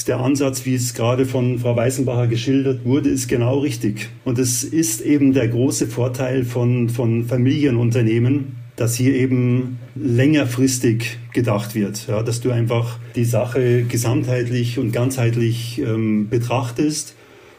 der 0.09 0.19
Ansatz, 0.19 0.67
wie 0.67 0.75
es 0.75 0.95
gerade 0.95 1.27
von 1.27 1.61
Frau 1.61 1.77
Weißenbacher 1.77 2.27
geschildert 2.27 2.85
wurde, 2.85 3.09
ist 3.09 3.29
genau 3.29 3.61
richtig. 3.61 4.09
Und 4.25 4.41
es 4.41 4.65
ist 4.65 5.01
eben 5.01 5.33
der 5.33 5.47
große 5.47 5.87
Vorteil 5.87 6.45
von, 6.45 6.89
von 6.89 7.25
Familienunternehmen, 7.25 8.56
dass 8.77 8.95
hier 8.95 9.15
eben 9.15 9.79
längerfristig 9.95 11.19
gedacht 11.33 11.75
wird, 11.75 12.07
ja, 12.09 12.23
dass 12.23 12.41
du 12.41 12.51
einfach 12.51 12.99
die 13.17 13.25
Sache 13.25 13.85
gesamtheitlich 13.85 14.79
und 14.79 14.93
ganzheitlich 14.93 15.79
ähm, 15.79 16.29
betrachtest 16.29 17.15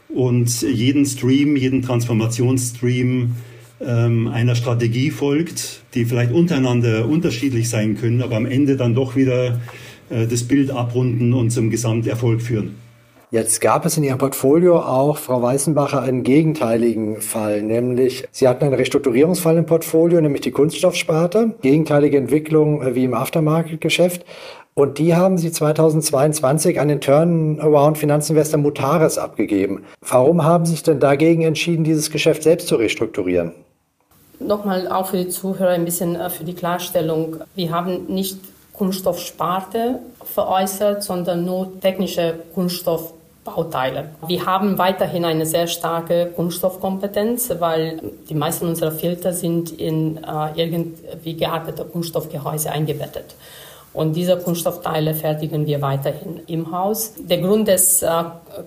und 0.10 0.62
jeden 0.62 1.06
Stream, 1.06 1.56
jeden 1.56 1.82
Transformationsstream 1.82 3.36
ähm, 3.80 4.27
einer 4.27 4.56
Strategie 4.56 5.12
folgt, 5.12 5.82
die 5.95 6.06
vielleicht 6.06 6.32
untereinander 6.32 7.08
unterschiedlich 7.08 7.69
sein 7.69 7.97
können, 7.97 8.21
aber 8.21 8.36
am 8.36 8.45
Ende 8.45 8.77
dann 8.77 8.95
doch 8.95 9.15
wieder 9.15 9.60
äh, 10.10 10.27
das 10.27 10.43
Bild 10.43 10.69
abrunden 10.71 11.34
und 11.34 11.49
zum 11.51 11.69
Gesamterfolg 11.69 12.41
führen. 12.41 12.75
Jetzt 13.29 13.59
gab 13.59 13.85
es 13.85 13.97
in 13.97 14.05
Ihrem 14.05 14.19
Portfolio 14.19 14.79
auch, 14.79 15.17
Frau 15.17 15.41
Weißenbacher, 15.41 16.01
einen 16.01 16.23
gegenteiligen 16.23 17.19
Fall, 17.19 17.61
nämlich 17.61 18.25
Sie 18.31 18.47
hatten 18.47 18.63
einen 18.63 18.73
Restrukturierungsfall 18.73 19.57
im 19.57 19.65
Portfolio, 19.65 20.21
nämlich 20.21 20.39
die 20.43 20.51
Kunststoffsparte, 20.51 21.55
gegenteilige 21.61 22.17
Entwicklung 22.17 22.81
äh, 22.81 22.95
wie 22.95 23.03
im 23.03 23.13
Aftermarket-Geschäft. 23.13 24.25
Und 24.75 24.97
die 24.97 25.13
haben 25.13 25.37
Sie 25.37 25.51
2022 25.51 26.79
an 26.79 26.87
den 26.87 27.01
Turnaround-Finanzinvestor 27.01 28.61
Mutares 28.61 29.17
abgegeben. 29.17 29.83
Warum 30.07 30.45
haben 30.45 30.65
Sie 30.65 30.71
sich 30.71 30.83
denn 30.83 31.01
dagegen 31.01 31.41
entschieden, 31.41 31.83
dieses 31.83 32.09
Geschäft 32.11 32.43
selbst 32.43 32.69
zu 32.69 32.77
restrukturieren? 32.77 33.51
Nochmal 34.39 34.87
auch 34.87 35.07
für 35.07 35.17
die 35.17 35.27
Zuhörer 35.27 35.71
ein 35.71 35.83
bisschen 35.83 36.15
äh, 36.15 36.29
für 36.29 36.45
die 36.45 36.53
Klarstellung. 36.53 37.41
Wir 37.55 37.71
haben 37.71 38.05
nicht 38.07 38.37
Kunststoffsparte 38.71 39.99
veräußert, 40.23 41.03
sondern 41.03 41.43
nur 41.43 41.77
technische 41.81 42.35
Kunststoffbauteile. 43.47 44.10
Wir 44.27 44.45
haben 44.45 44.77
weiterhin 44.77 45.25
eine 45.25 45.45
sehr 45.45 45.67
starke 45.67 46.31
Kunststoffkompetenz, 46.36 47.51
weil 47.60 47.99
die 48.29 48.36
meisten 48.36 48.67
unserer 48.67 48.91
Filter 48.91 49.33
sind 49.33 49.71
in 49.71 50.17
äh, 50.17 50.49
irgendwie 50.55 51.36
geartete 51.36 51.86
Kunststoffgehäuse 51.86 52.71
eingebettet. 52.71 53.36
Und 53.93 54.15
diese 54.15 54.38
Kunststoffteile 54.38 55.15
fertigen 55.15 55.65
wir 55.65 55.81
weiterhin 55.81 56.41
im 56.45 56.71
Haus. 56.71 57.13
Der 57.17 57.39
Grund 57.39 57.67
des 57.67 58.03
äh, 58.03 58.10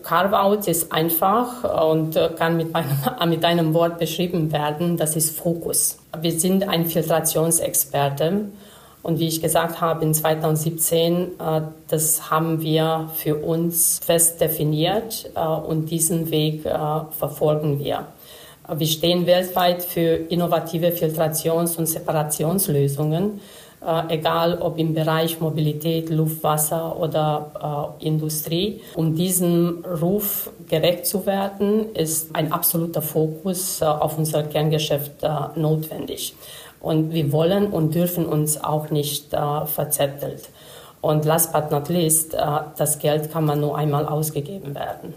Carve-outs 0.03 0.67
ist 0.67 0.93
einfach 0.93 1.89
und 1.89 2.17
äh, 2.17 2.31
kann 2.37 2.57
mit, 2.57 2.73
meinem, 2.73 2.89
mit 3.29 3.45
einem 3.45 3.75
Wort 3.75 3.99
beschrieben 3.99 4.51
werden. 4.51 4.97
Das 4.97 5.15
ist 5.15 5.39
Fokus. 5.39 5.99
Wir 6.21 6.33
sind 6.33 6.69
ein 6.69 6.87
Filtrationsexperte 6.87 8.47
und 9.03 9.19
wie 9.19 9.29
ich 9.29 9.41
gesagt 9.41 9.81
habe, 9.81 10.05
in 10.05 10.13
2017, 10.13 11.15
äh, 11.39 11.61
das 11.89 12.31
haben 12.31 12.61
wir 12.61 13.09
für 13.15 13.37
uns 13.37 13.99
fest 14.05 14.41
definiert 14.41 15.31
äh, 15.35 15.41
und 15.41 15.91
diesen 15.91 16.31
Weg 16.31 16.67
äh, 16.67 16.79
verfolgen 17.11 17.79
wir. 17.79 18.07
Wir 18.73 18.87
stehen 18.87 19.27
weltweit 19.27 19.83
für 19.83 20.01
innovative 20.01 20.93
Filtrations- 20.93 21.77
und 21.77 21.87
Separationslösungen, 21.87 23.41
egal 24.09 24.59
ob 24.61 24.79
im 24.79 24.95
Bereich 24.95 25.41
Mobilität, 25.41 26.09
Luft, 26.09 26.45
Wasser 26.45 26.97
oder 26.97 27.97
Industrie. 27.99 28.81
Um 28.95 29.17
diesem 29.17 29.85
Ruf 30.01 30.53
gerecht 30.69 31.07
zu 31.07 31.27
werden, 31.27 31.93
ist 31.95 32.37
ein 32.37 32.53
absoluter 32.53 33.03
Fokus 33.03 33.83
auf 33.83 34.17
unser 34.17 34.45
Kerngeschäft 34.45 35.15
notwendig. 35.57 36.37
Und 36.81 37.13
wir 37.13 37.31
wollen 37.33 37.69
und 37.69 37.95
dürfen 37.95 38.27
uns 38.27 38.63
auch 38.63 38.91
nicht 38.91 39.35
äh, 39.35 39.67
verzettelt. 39.67 40.49
Und 41.01 41.25
last 41.25 41.53
but 41.53 41.71
not 41.71 41.89
least, 41.89 42.35
äh, 42.35 42.39
das 42.77 42.99
Geld 42.99 43.31
kann 43.31 43.45
man 43.45 43.61
nur 43.61 43.77
einmal 43.77 44.07
ausgegeben 44.07 44.75
werden. 44.75 45.15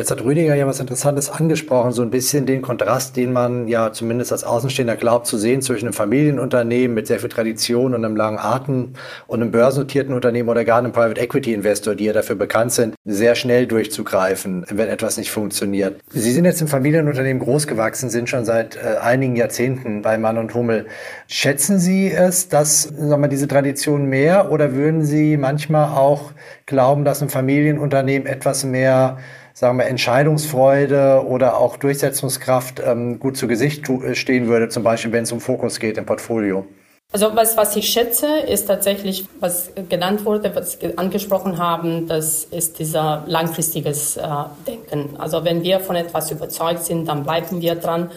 Jetzt 0.00 0.10
hat 0.10 0.24
Rüdiger 0.24 0.54
ja 0.54 0.66
was 0.66 0.80
Interessantes 0.80 1.28
angesprochen, 1.28 1.92
so 1.92 2.00
ein 2.00 2.08
bisschen 2.08 2.46
den 2.46 2.62
Kontrast, 2.62 3.16
den 3.16 3.34
man 3.34 3.68
ja 3.68 3.92
zumindest 3.92 4.32
als 4.32 4.44
Außenstehender 4.44 4.96
glaubt 4.96 5.26
zu 5.26 5.36
sehen 5.36 5.60
zwischen 5.60 5.84
einem 5.84 5.92
Familienunternehmen 5.92 6.94
mit 6.94 7.06
sehr 7.06 7.20
viel 7.20 7.28
Tradition 7.28 7.94
und 7.94 8.02
einem 8.02 8.16
langen 8.16 8.38
Atem 8.38 8.94
und 9.26 9.42
einem 9.42 9.50
börsennotierten 9.50 10.14
Unternehmen 10.14 10.48
oder 10.48 10.64
gar 10.64 10.78
einem 10.78 10.92
Private 10.92 11.20
Equity 11.20 11.52
Investor, 11.52 11.96
die 11.96 12.06
ja 12.06 12.14
dafür 12.14 12.36
bekannt 12.36 12.72
sind, 12.72 12.94
sehr 13.04 13.34
schnell 13.34 13.66
durchzugreifen, 13.66 14.64
wenn 14.70 14.88
etwas 14.88 15.18
nicht 15.18 15.30
funktioniert. 15.30 16.00
Sie 16.08 16.32
sind 16.32 16.46
jetzt 16.46 16.62
im 16.62 16.68
Familienunternehmen 16.68 17.42
groß 17.42 17.66
gewachsen, 17.66 18.08
sind 18.08 18.30
schon 18.30 18.46
seit 18.46 18.76
äh, 18.76 18.96
einigen 19.02 19.36
Jahrzehnten 19.36 20.00
bei 20.00 20.16
Mann 20.16 20.38
und 20.38 20.54
Hummel. 20.54 20.86
Schätzen 21.26 21.78
Sie 21.78 22.10
es, 22.10 22.48
dass 22.48 22.84
sagen 22.84 23.20
wir, 23.20 23.28
diese 23.28 23.48
Tradition 23.48 24.06
mehr 24.06 24.50
oder 24.50 24.72
würden 24.72 25.04
Sie 25.04 25.36
manchmal 25.36 25.94
auch 25.94 26.32
glauben, 26.64 27.04
dass 27.04 27.20
ein 27.20 27.28
Familienunternehmen 27.28 28.26
etwas 28.26 28.64
mehr 28.64 29.18
sagen 29.60 29.76
wir, 29.76 29.84
Entscheidungsfreude 29.84 31.22
oder 31.26 31.58
auch 31.58 31.76
Durchsetzungskraft 31.76 32.80
ähm, 32.82 33.20
gut 33.20 33.36
zu 33.36 33.46
Gesicht 33.46 33.86
äh, 33.90 34.14
stehen 34.14 34.48
würde, 34.48 34.70
zum 34.70 34.82
Beispiel 34.82 35.12
wenn 35.12 35.24
es 35.24 35.32
um 35.32 35.40
Fokus 35.40 35.78
geht 35.78 35.98
im 35.98 36.06
Portfolio? 36.06 36.64
Also 37.12 37.34
was, 37.34 37.58
was 37.58 37.76
ich 37.76 37.88
schätze, 37.88 38.26
ist 38.38 38.68
tatsächlich, 38.68 39.26
was 39.38 39.70
genannt 39.90 40.24
wurde, 40.24 40.54
was 40.54 40.78
Sie 40.80 40.96
angesprochen 40.96 41.58
haben, 41.58 42.06
das 42.06 42.44
ist 42.44 42.78
dieser 42.78 43.24
langfristiges 43.26 44.16
äh, 44.16 44.22
Denken. 44.66 45.16
Also 45.18 45.44
wenn 45.44 45.62
wir 45.62 45.80
von 45.80 45.96
etwas 45.96 46.30
überzeugt 46.30 46.84
sind, 46.84 47.06
dann 47.06 47.24
bleiben 47.24 47.60
wir 47.60 47.74
dran 47.74 48.10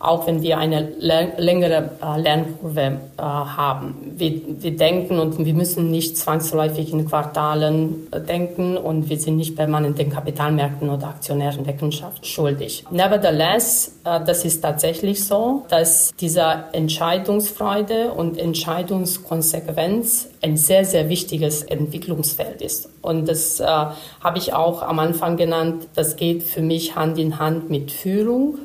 auch 0.00 0.26
wenn 0.26 0.40
wir 0.40 0.56
eine 0.56 0.88
längere 0.98 1.90
äh, 2.02 2.20
Lernkurve 2.20 2.80
äh, 2.80 3.22
haben. 3.22 4.14
Wir, 4.16 4.40
wir, 4.46 4.74
denken 4.74 5.18
und 5.18 5.44
wir 5.44 5.52
müssen 5.52 5.90
nicht 5.90 6.16
zwangsläufig 6.16 6.90
in 6.90 7.06
Quartalen 7.06 8.08
äh, 8.10 8.18
denken 8.18 8.78
und 8.78 9.10
wir 9.10 9.18
sind 9.18 9.36
nicht 9.36 9.56
permanent 9.56 9.98
den 9.98 10.08
Kapitalmärkten 10.08 10.88
oder 10.88 11.08
Aktionären 11.08 11.66
Rechenschaft 11.66 12.26
schuldig. 12.26 12.84
Nevertheless, 12.90 13.92
das 14.02 14.46
ist 14.46 14.62
tatsächlich 14.62 15.22
so, 15.24 15.66
dass 15.68 16.12
diese 16.18 16.64
Entscheidungsfreude 16.72 18.12
und 18.12 18.38
Entscheidungskonsequenz 18.38 20.30
ein 20.40 20.56
sehr, 20.56 20.86
sehr 20.86 21.10
wichtiges 21.10 21.62
Entwicklungsfeld 21.62 22.62
ist. 22.62 22.88
Und 23.02 23.28
das 23.28 23.60
äh, 23.60 23.66
habe 23.66 24.38
ich 24.38 24.54
auch 24.54 24.82
am 24.82 24.98
Anfang 24.98 25.36
genannt, 25.36 25.88
das 25.94 26.16
geht 26.16 26.42
für 26.42 26.62
mich 26.62 26.96
Hand 26.96 27.18
in 27.18 27.38
Hand 27.38 27.68
mit 27.68 27.92
Führung 27.92 28.58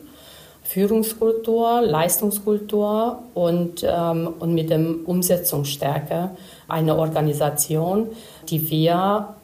Führungskultur, 0.65 1.82
Leistungskultur 1.82 3.19
und, 3.34 3.86
ähm, 3.88 4.34
und 4.39 4.54
mit 4.54 4.69
dem 4.69 5.06
Umsetzungsstärke 5.06 6.32
einer 6.67 6.97
Organisation, 6.97 8.08
die 8.49 8.69
wir 8.69 9.36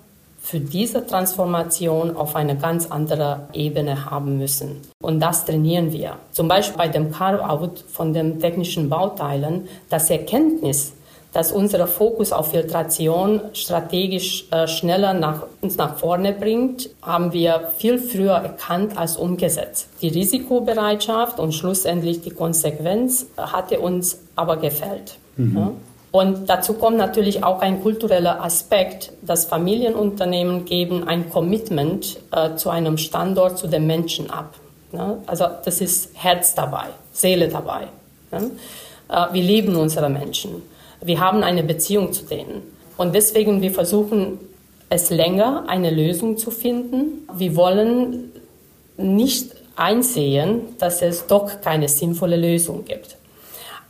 für 0.41 0.59
diese 0.59 1.05
Transformation 1.05 2.15
auf 2.17 2.35
eine 2.35 2.57
ganz 2.57 2.89
andere 2.89 3.41
Ebene 3.53 4.09
haben 4.09 4.39
müssen. 4.39 4.81
Und 5.01 5.19
das 5.19 5.45
trainieren 5.45 5.93
wir. 5.93 6.17
Zum 6.31 6.47
Beispiel 6.47 6.77
bei 6.77 6.87
dem 6.87 7.11
Carve-out 7.11 7.85
von 7.87 8.11
den 8.11 8.39
technischen 8.39 8.89
Bauteilen, 8.89 9.67
das 9.89 10.09
Erkenntnis, 10.09 10.93
dass 11.33 11.51
unser 11.51 11.87
Fokus 11.87 12.33
auf 12.33 12.51
Filtration 12.51 13.41
strategisch 13.53 14.45
äh, 14.51 14.67
schneller 14.67 15.13
nach, 15.13 15.43
uns 15.61 15.77
nach 15.77 15.97
vorne 15.97 16.33
bringt, 16.33 16.89
haben 17.01 17.31
wir 17.31 17.71
viel 17.77 17.99
früher 17.99 18.33
erkannt 18.33 18.97
als 18.97 19.15
umgesetzt. 19.15 19.87
Die 20.01 20.09
Risikobereitschaft 20.09 21.39
und 21.39 21.53
schlussendlich 21.53 22.21
die 22.21 22.31
Konsequenz 22.31 23.27
hatte 23.37 23.79
uns 23.79 24.19
aber 24.35 24.57
gefällt. 24.57 25.17
Mhm. 25.37 25.57
Ja? 25.57 25.71
Und 26.11 26.49
dazu 26.49 26.73
kommt 26.73 26.97
natürlich 26.97 27.43
auch 27.43 27.61
ein 27.61 27.81
kultureller 27.81 28.43
Aspekt. 28.43 29.13
Das 29.21 29.45
Familienunternehmen 29.45 30.65
geben 30.65 31.07
ein 31.07 31.29
Commitment 31.29 32.17
äh, 32.31 32.55
zu 32.55 32.69
einem 32.69 32.97
Standort, 32.97 33.57
zu 33.57 33.67
den 33.67 33.87
Menschen 33.87 34.29
ab. 34.29 34.55
Ja? 34.91 35.17
Also 35.25 35.45
das 35.63 35.79
ist 35.79 36.09
Herz 36.13 36.53
dabei, 36.53 36.87
Seele 37.13 37.47
dabei. 37.47 37.87
Ja? 38.33 39.27
Äh, 39.29 39.33
wir 39.33 39.41
lieben 39.41 39.77
unsere 39.77 40.09
Menschen. 40.09 40.63
Wir 41.01 41.19
haben 41.19 41.43
eine 41.43 41.63
Beziehung 41.63 42.13
zu 42.13 42.25
denen. 42.25 42.61
Und 42.97 43.15
deswegen, 43.15 43.61
wir 43.61 43.71
versuchen 43.71 44.39
es 44.89 45.09
länger, 45.09 45.63
eine 45.67 45.89
Lösung 45.89 46.37
zu 46.37 46.51
finden. 46.51 47.27
Wir 47.33 47.55
wollen 47.55 48.31
nicht 48.97 49.55
einsehen, 49.75 50.77
dass 50.77 51.01
es 51.01 51.25
doch 51.27 51.61
keine 51.61 51.87
sinnvolle 51.87 52.35
Lösung 52.37 52.85
gibt. 52.85 53.17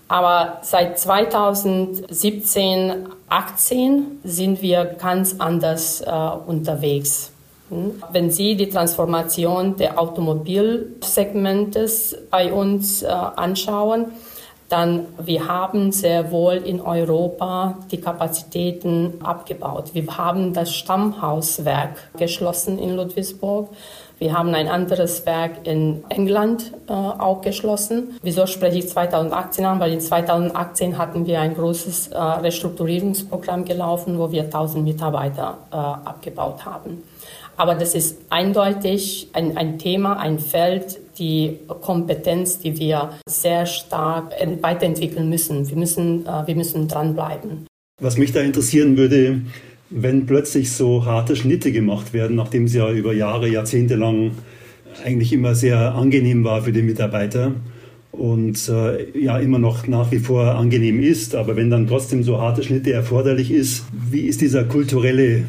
Aber 0.07 0.59
seit 0.61 0.97
2017, 0.99 3.07
18 3.29 4.19
sind 4.23 4.61
wir 4.61 4.85
ganz 4.85 5.35
anders 5.39 6.01
äh, 6.01 6.11
unterwegs. 6.45 7.31
Hm? 7.69 8.03
Wenn 8.11 8.29
Sie 8.29 8.55
die 8.55 8.69
Transformation 8.69 9.77
der 9.77 9.99
Automobilsegmentes 9.99 12.15
bei 12.29 12.51
uns 12.51 13.01
äh, 13.03 13.07
anschauen, 13.07 14.07
dann 14.71 15.07
wir 15.17 15.47
haben 15.47 15.91
sehr 15.91 16.31
wohl 16.31 16.55
in 16.55 16.79
Europa 16.79 17.77
die 17.91 17.99
Kapazitäten 17.99 19.15
abgebaut. 19.21 19.91
Wir 19.93 20.17
haben 20.17 20.53
das 20.53 20.73
Stammhauswerk 20.73 22.11
geschlossen 22.17 22.79
in 22.79 22.95
Ludwigsburg. 22.95 23.69
Wir 24.21 24.37
haben 24.37 24.53
ein 24.53 24.67
anderes 24.67 25.25
Werk 25.25 25.65
in 25.65 26.03
England 26.09 26.71
äh, 26.87 26.93
auch 26.93 27.41
geschlossen. 27.41 28.19
Wieso 28.21 28.45
spreche 28.45 28.77
ich 28.77 28.87
2018 28.87 29.65
an? 29.65 29.79
Weil 29.79 29.93
in 29.93 29.99
2018 29.99 30.97
hatten 30.99 31.25
wir 31.25 31.41
ein 31.41 31.55
großes 31.55 32.09
äh, 32.09 32.17
Restrukturierungsprogramm 32.17 33.65
gelaufen, 33.65 34.19
wo 34.19 34.31
wir 34.31 34.43
1000 34.43 34.85
Mitarbeiter 34.85 35.57
äh, 35.71 35.75
abgebaut 35.75 36.65
haben. 36.65 37.03
Aber 37.57 37.75
das 37.75 37.95
ist 37.95 38.19
eindeutig 38.29 39.29
ein, 39.33 39.57
ein 39.57 39.79
Thema, 39.79 40.17
ein 40.17 40.37
Feld, 40.37 40.99
die 41.17 41.59
Kompetenz, 41.67 42.59
die 42.59 42.77
wir 42.77 43.11
sehr 43.27 43.65
stark 43.65 44.33
weiterentwickeln 44.61 45.29
müssen. 45.29 45.69
Wir 45.69 45.77
müssen, 45.77 46.25
äh, 46.25 46.47
wir 46.47 46.55
müssen 46.55 46.87
dranbleiben. 46.87 47.67
Was 48.01 48.17
mich 48.17 48.31
da 48.31 48.41
interessieren 48.41 48.97
würde, 48.97 49.41
wenn 49.89 50.25
plötzlich 50.25 50.71
so 50.71 51.05
harte 51.05 51.35
Schnitte 51.35 51.71
gemacht 51.71 52.13
werden, 52.13 52.35
nachdem 52.35 52.65
es 52.65 52.73
ja 52.73 52.89
über 52.91 53.13
Jahre, 53.13 53.47
Jahrzehnte 53.47 53.95
lang 53.95 54.31
eigentlich 55.05 55.33
immer 55.33 55.55
sehr 55.55 55.93
angenehm 55.93 56.43
war 56.43 56.63
für 56.63 56.71
die 56.71 56.81
Mitarbeiter 56.81 57.53
und 58.11 58.69
äh, 58.69 59.19
ja 59.19 59.37
immer 59.37 59.59
noch 59.59 59.87
nach 59.87 60.11
wie 60.11 60.19
vor 60.19 60.55
angenehm 60.55 61.01
ist, 61.01 61.35
aber 61.35 61.55
wenn 61.55 61.69
dann 61.69 61.87
trotzdem 61.87 62.23
so 62.23 62.39
harte 62.41 62.63
Schnitte 62.63 62.91
erforderlich 62.91 63.51
ist, 63.51 63.85
wie 63.91 64.21
ist 64.21 64.41
dieser 64.41 64.63
kulturelle 64.63 65.43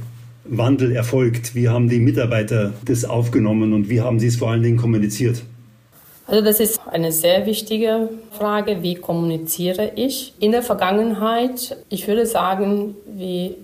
Wandel 0.44 0.92
erfolgt? 0.92 1.54
Wie 1.54 1.68
haben 1.68 1.88
die 1.88 2.00
Mitarbeiter 2.00 2.72
das 2.84 3.04
aufgenommen 3.04 3.72
und 3.72 3.88
wie 3.88 4.00
haben 4.00 4.18
sie 4.18 4.26
es 4.26 4.36
vor 4.36 4.50
allen 4.50 4.62
Dingen 4.62 4.76
kommuniziert? 4.76 5.42
Also 6.26 6.40
das 6.42 6.60
ist 6.60 6.80
eine 6.90 7.12
sehr 7.12 7.46
wichtige 7.46 8.08
Frage, 8.30 8.82
wie 8.82 8.94
kommuniziere 8.94 9.92
ich? 9.96 10.34
In 10.38 10.52
der 10.52 10.62
Vergangenheit, 10.62 11.76
ich 11.88 12.06
würde 12.06 12.26
sagen, 12.26 12.94
wie 13.06 13.56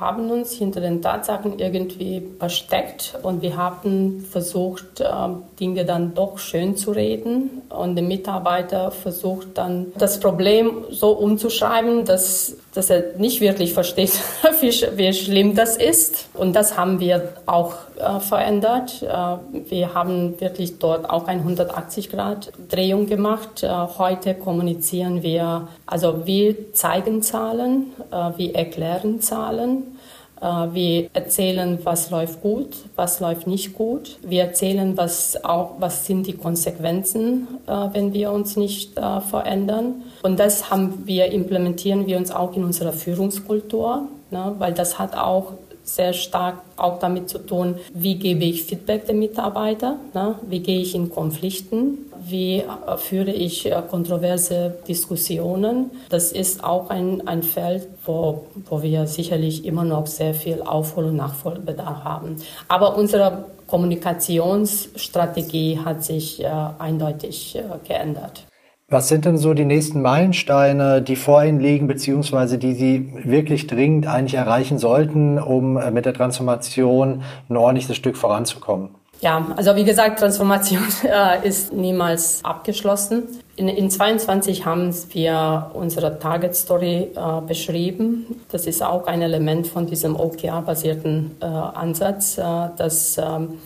haben 0.00 0.30
uns 0.30 0.52
hinter 0.52 0.80
den 0.80 1.02
Tatsachen 1.02 1.58
irgendwie 1.58 2.22
versteckt 2.38 3.18
und 3.22 3.42
wir 3.42 3.56
haben 3.56 4.24
versucht, 4.30 5.00
ähm, 5.00 5.42
Dinge 5.58 5.84
dann 5.84 6.14
doch 6.14 6.38
schön 6.38 6.76
zu 6.76 6.92
reden 6.92 7.62
und 7.68 7.96
der 7.96 8.04
Mitarbeiter 8.04 8.90
versucht 8.92 9.58
dann 9.58 9.92
das 9.98 10.20
Problem 10.20 10.84
so 10.90 11.10
umzuschreiben, 11.10 12.04
dass, 12.04 12.56
dass 12.74 12.88
er 12.88 13.16
nicht 13.18 13.40
wirklich 13.40 13.72
versteht, 13.72 14.12
wie, 14.60 14.70
wie 14.96 15.12
schlimm 15.12 15.54
das 15.54 15.76
ist. 15.76 16.28
Und 16.34 16.54
das 16.54 16.76
haben 16.76 17.00
wir 17.00 17.34
auch 17.46 17.74
äh, 17.98 18.20
verändert. 18.20 19.02
Äh, 19.02 19.70
wir 19.70 19.94
haben 19.94 20.40
wirklich 20.40 20.78
dort 20.78 21.08
auch 21.08 21.26
eine 21.26 21.42
180-Grad-Drehung 21.42 23.06
gemacht. 23.06 23.62
Äh, 23.62 23.68
heute 23.98 24.34
kommunizieren 24.34 25.22
wir, 25.22 25.68
also 25.86 26.26
wir 26.26 26.72
zeigen 26.72 27.22
Zahlen, 27.22 27.92
äh, 28.10 28.38
wir 28.38 28.54
erklären 28.54 29.20
Zahlen. 29.20 29.98
Äh, 30.40 30.46
wir 30.72 31.10
erzählen, 31.12 31.78
was 31.84 32.10
läuft 32.10 32.40
gut, 32.42 32.76
was 32.96 33.20
läuft 33.20 33.46
nicht 33.46 33.74
gut. 33.74 34.18
Wir 34.22 34.44
erzählen, 34.44 34.96
was 34.96 35.42
auch, 35.44 35.72
was 35.78 36.06
sind 36.06 36.26
die 36.26 36.34
Konsequenzen, 36.34 37.46
äh, 37.66 37.72
wenn 37.92 38.12
wir 38.12 38.32
uns 38.32 38.56
nicht 38.56 38.98
äh, 38.98 39.20
verändern. 39.20 40.02
Und 40.22 40.38
das 40.38 40.70
haben 40.70 41.02
wir, 41.04 41.32
implementieren 41.32 42.06
wir 42.06 42.16
uns 42.16 42.30
auch 42.30 42.56
in 42.56 42.64
unserer 42.64 42.92
Führungskultur, 42.92 44.08
ne, 44.30 44.54
weil 44.58 44.72
das 44.72 44.98
hat 44.98 45.16
auch 45.16 45.52
sehr 45.82 46.12
stark 46.12 46.58
auch 46.76 46.98
damit 46.98 47.28
zu 47.28 47.38
tun, 47.38 47.76
wie 47.92 48.14
gebe 48.16 48.44
ich 48.44 48.64
Feedback 48.64 49.06
den 49.06 49.18
Mitarbeitern, 49.18 49.96
ne? 50.14 50.36
wie 50.48 50.60
gehe 50.60 50.80
ich 50.80 50.94
in 50.94 51.10
Konflikten, 51.10 52.09
wie 52.26 52.64
führe 52.98 53.30
ich 53.30 53.64
äh, 53.66 53.82
kontroverse 53.88 54.74
Diskussionen. 54.86 55.90
Das 56.08 56.32
ist 56.32 56.64
auch 56.64 56.90
ein, 56.90 57.26
ein 57.26 57.42
Feld, 57.42 57.88
wo, 58.04 58.44
wo 58.68 58.82
wir 58.82 59.06
sicherlich 59.06 59.64
immer 59.64 59.84
noch 59.84 60.06
sehr 60.06 60.34
viel 60.34 60.60
Aufhol- 60.62 61.06
und 61.06 61.16
Nachfolgebedarf 61.16 62.04
haben. 62.04 62.36
Aber 62.68 62.96
unsere 62.96 63.46
Kommunikationsstrategie 63.66 65.80
hat 65.84 66.04
sich 66.04 66.42
äh, 66.42 66.48
eindeutig 66.78 67.56
äh, 67.56 67.62
geändert. 67.86 68.44
Was 68.92 69.08
sind 69.08 69.24
denn 69.24 69.38
so 69.38 69.54
die 69.54 69.64
nächsten 69.64 70.02
Meilensteine, 70.02 71.00
die 71.00 71.14
vor 71.14 71.44
Ihnen 71.44 71.60
liegen, 71.60 71.86
beziehungsweise 71.86 72.58
die 72.58 72.74
Sie 72.74 73.12
wirklich 73.22 73.68
dringend 73.68 74.08
eigentlich 74.08 74.34
erreichen 74.34 74.78
sollten, 74.78 75.38
um 75.38 75.76
äh, 75.76 75.92
mit 75.92 76.06
der 76.06 76.14
Transformation 76.14 77.22
ein 77.48 77.56
ordentliches 77.56 77.96
Stück 77.96 78.16
voranzukommen? 78.16 78.96
Ja, 79.20 79.46
also 79.56 79.76
wie 79.76 79.84
gesagt, 79.84 80.20
Transformation 80.20 80.82
äh, 81.04 81.46
ist 81.46 81.72
niemals 81.72 82.42
abgeschlossen. 82.42 83.24
In, 83.56 83.68
in 83.68 83.90
22 83.90 84.64
haben 84.64 84.94
wir 85.10 85.70
unsere 85.74 86.18
Target 86.18 86.56
Story 86.56 87.08
äh, 87.14 87.40
beschrieben. 87.46 88.40
Das 88.50 88.66
ist 88.66 88.82
auch 88.82 89.06
ein 89.06 89.20
Element 89.20 89.66
von 89.66 89.86
diesem 89.86 90.18
OKR-basierten 90.18 91.36
äh, 91.40 91.44
Ansatz, 91.44 92.38
äh, 92.38 92.42
dass 92.78 93.18
ähm, 93.18 93.58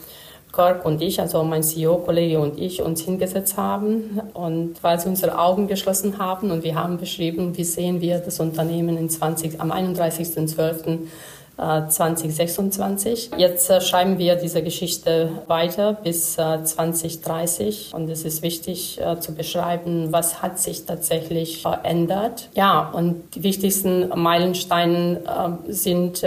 Kirk 0.52 0.84
und 0.84 1.02
ich, 1.02 1.20
also 1.20 1.44
mein 1.44 1.62
CEO-Kollege 1.62 2.40
und 2.40 2.58
ich, 2.58 2.82
uns 2.82 3.02
hingesetzt 3.02 3.56
haben 3.56 4.20
und 4.34 4.76
sie 4.82 5.08
unsere 5.08 5.38
Augen 5.38 5.66
geschlossen 5.66 6.18
haben 6.18 6.50
und 6.50 6.62
wir 6.62 6.76
haben 6.76 6.98
beschrieben, 6.98 7.56
wie 7.56 7.64
sehen 7.64 8.00
wir 8.00 8.18
das 8.18 8.40
Unternehmen 8.40 8.96
in 8.96 9.10
20, 9.10 9.60
am 9.60 9.72
31.12. 9.72 10.98
2026. 11.56 13.32
Äh, 13.32 13.36
Jetzt 13.40 13.70
äh, 13.70 13.80
schreiben 13.80 14.18
wir 14.18 14.36
diese 14.36 14.62
Geschichte 14.62 15.30
weiter 15.46 15.92
bis 15.92 16.34
2030 16.34 17.92
äh, 17.92 17.96
und 17.96 18.08
es 18.10 18.24
ist 18.24 18.42
wichtig 18.42 19.00
zu 19.20 19.34
beschreiben, 19.34 20.08
was 20.10 20.42
hat 20.42 20.58
sich 20.58 20.84
tatsächlich 20.84 21.62
verändert. 21.62 22.48
Ja, 22.54 22.90
und 22.90 23.34
die 23.34 23.42
wichtigsten 23.42 24.08
Meilensteine 24.08 25.58
sind 25.68 26.22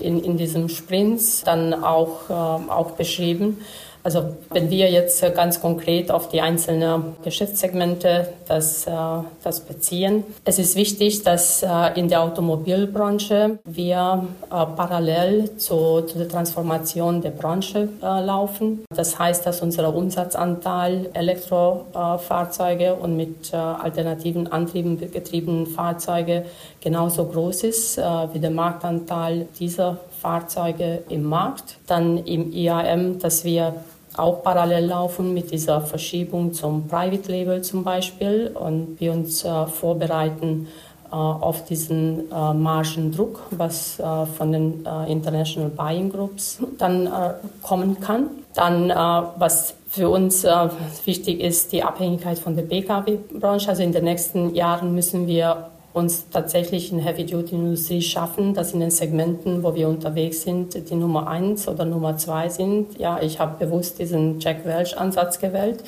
in, 0.00 0.24
in 0.24 0.36
diesem 0.36 0.68
Sprint 0.68 1.46
dann 1.46 1.84
auch, 1.84 2.30
auch 2.30 2.92
beschrieben. 2.92 3.58
Also 4.04 4.36
wenn 4.50 4.68
wir 4.68 4.90
jetzt 4.90 5.22
ganz 5.34 5.62
konkret 5.62 6.10
auf 6.10 6.28
die 6.28 6.42
einzelnen 6.42 7.16
Geschäftssegmente 7.24 8.28
das, 8.46 8.86
äh, 8.86 8.90
das 9.42 9.60
beziehen, 9.60 10.24
es 10.44 10.58
ist 10.58 10.76
wichtig, 10.76 11.22
dass 11.22 11.62
äh, 11.62 11.68
in 11.98 12.08
der 12.08 12.20
Automobilbranche 12.20 13.58
wir 13.64 14.26
äh, 14.42 14.48
parallel 14.48 15.56
zu, 15.56 16.02
zu 16.02 16.18
der 16.18 16.28
Transformation 16.28 17.22
der 17.22 17.30
Branche 17.30 17.88
laufen. 18.02 18.84
Das 18.94 19.18
heißt, 19.18 19.46
dass 19.46 19.62
unser 19.62 19.94
Umsatzanteil 19.94 21.08
Elektrofahrzeuge 21.14 22.94
und 22.94 23.16
mit 23.16 23.54
alternativen 23.54 24.52
Antrieben 24.52 24.98
getriebenen 24.98 25.66
Fahrzeuge 25.66 26.44
genauso 26.82 27.24
groß 27.24 27.64
ist 27.64 27.98
wie 27.98 28.38
der 28.38 28.50
Marktanteil 28.50 29.46
dieser 29.58 29.98
Fahrzeuge 30.20 31.02
im 31.08 31.24
Markt. 31.24 31.76
Dann 31.86 32.18
im 32.18 32.52
IAM, 32.52 33.18
dass 33.18 33.44
wir 33.44 33.74
auch 34.16 34.42
parallel 34.42 34.86
laufen 34.86 35.34
mit 35.34 35.50
dieser 35.50 35.80
Verschiebung 35.80 36.52
zum 36.52 36.88
Private 36.88 37.30
Label 37.30 37.62
zum 37.62 37.84
Beispiel 37.84 38.50
und 38.54 39.00
wir 39.00 39.12
uns 39.12 39.44
äh, 39.44 39.66
vorbereiten 39.66 40.68
äh, 41.10 41.16
auf 41.16 41.64
diesen 41.64 42.30
äh, 42.30 42.54
Margendruck, 42.54 43.40
was 43.50 43.98
äh, 43.98 44.26
von 44.26 44.52
den 44.52 44.84
äh, 44.84 45.10
International 45.10 45.70
Buying 45.70 46.10
Groups 46.10 46.58
dann 46.78 47.06
äh, 47.06 47.10
kommen 47.62 48.00
kann. 48.00 48.30
Dann, 48.54 48.88
was 48.90 49.74
für 49.88 50.08
uns 50.08 50.46
wichtig 51.04 51.40
ist, 51.40 51.72
die 51.72 51.82
Abhängigkeit 51.82 52.38
von 52.38 52.54
der 52.54 52.62
Pkw-Branche. 52.62 53.68
Also 53.68 53.82
in 53.82 53.90
den 53.90 54.04
nächsten 54.04 54.54
Jahren 54.54 54.94
müssen 54.94 55.26
wir 55.26 55.70
uns 55.94 56.28
tatsächlich 56.28 56.92
in 56.92 56.98
Heavy-Duty-Industrie 56.98 58.02
schaffen, 58.02 58.52
dass 58.52 58.72
in 58.74 58.80
den 58.80 58.90
Segmenten, 58.90 59.62
wo 59.62 59.74
wir 59.74 59.88
unterwegs 59.88 60.42
sind, 60.42 60.90
die 60.90 60.94
Nummer 60.96 61.28
eins 61.28 61.68
oder 61.68 61.84
Nummer 61.84 62.18
zwei 62.18 62.48
sind. 62.48 62.98
Ja, 62.98 63.22
ich 63.22 63.38
habe 63.38 63.64
bewusst 63.64 64.00
diesen 64.00 64.40
Jack 64.40 64.66
Welch-Ansatz 64.66 65.38
gewählt 65.38 65.84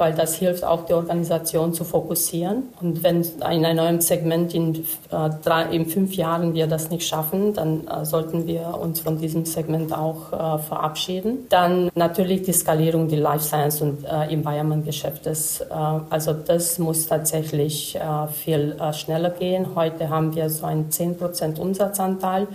weil 0.00 0.14
das 0.14 0.34
hilft 0.36 0.64
auch 0.64 0.86
die 0.86 0.94
Organisation 0.94 1.74
zu 1.74 1.84
fokussieren. 1.84 2.64
Und 2.80 3.02
wenn 3.02 3.20
in 3.22 3.42
einem 3.42 3.76
neuen 3.76 4.00
Segment 4.00 4.54
in, 4.54 4.76
äh, 5.10 5.30
drei, 5.44 5.64
in 5.70 5.86
fünf 5.86 6.14
Jahren 6.14 6.54
wir 6.54 6.66
das 6.66 6.90
nicht 6.90 7.06
schaffen, 7.06 7.52
dann 7.52 7.86
äh, 7.86 8.04
sollten 8.06 8.46
wir 8.46 8.78
uns 8.80 9.00
von 9.00 9.18
diesem 9.18 9.44
Segment 9.44 9.92
auch 9.92 10.32
äh, 10.32 10.58
verabschieden. 10.58 11.46
Dann 11.50 11.90
natürlich 11.94 12.42
die 12.42 12.52
Skalierung 12.52 13.08
die 13.08 13.16
Life 13.16 13.44
Science 13.44 13.82
und 13.82 14.04
äh, 14.04 14.32
Environment-Geschäftes. 14.32 15.60
Äh, 15.60 15.74
also 16.08 16.32
das 16.32 16.78
muss 16.78 17.06
tatsächlich 17.06 17.94
äh, 17.96 18.00
viel 18.28 18.76
äh, 18.80 18.94
schneller 18.94 19.30
gehen. 19.30 19.74
Heute 19.74 20.08
haben 20.08 20.34
wir 20.34 20.48
so 20.48 20.64
einen 20.64 20.88
10% 20.88 21.60
Umsatzanteil 21.60 22.48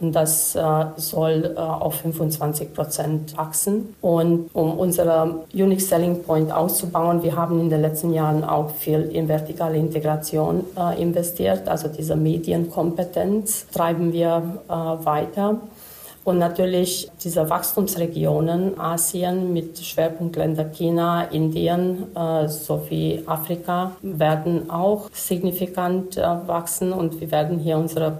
und 0.00 0.12
das 0.12 0.56
äh, 0.56 0.60
soll 0.96 1.54
äh, 1.56 1.60
auf 1.60 1.94
25 1.96 2.74
Prozent 2.74 3.36
wachsen. 3.36 3.94
Und 4.00 4.50
um 4.52 4.78
unsere 4.78 5.44
Unique 5.52 5.80
Selling 5.80 6.22
Point 6.24 6.52
auszubauen, 6.52 7.22
wir 7.22 7.36
haben 7.36 7.60
in 7.60 7.70
den 7.70 7.80
letzten 7.80 8.12
Jahren 8.12 8.42
auch 8.42 8.70
viel 8.70 9.02
in 9.02 9.28
vertikale 9.28 9.76
Integration 9.76 10.64
äh, 10.76 11.00
investiert. 11.00 11.68
Also 11.68 11.88
diese 11.88 12.16
Medienkompetenz 12.16 13.66
treiben 13.68 14.12
wir 14.12 14.42
äh, 14.68 14.72
weiter. 14.72 15.58
Und 16.24 16.38
natürlich 16.38 17.10
diese 17.22 17.50
Wachstumsregionen, 17.50 18.80
Asien 18.80 19.52
mit 19.52 19.78
Schwerpunktländern 19.78 20.72
China, 20.72 21.24
Indien 21.24 22.16
äh, 22.16 22.48
sowie 22.48 23.22
Afrika, 23.26 23.92
werden 24.00 24.70
auch 24.70 25.10
signifikant 25.12 26.16
äh, 26.16 26.22
wachsen 26.22 26.94
und 26.94 27.20
wir 27.20 27.30
werden 27.30 27.58
hier 27.58 27.76
unsere 27.76 28.18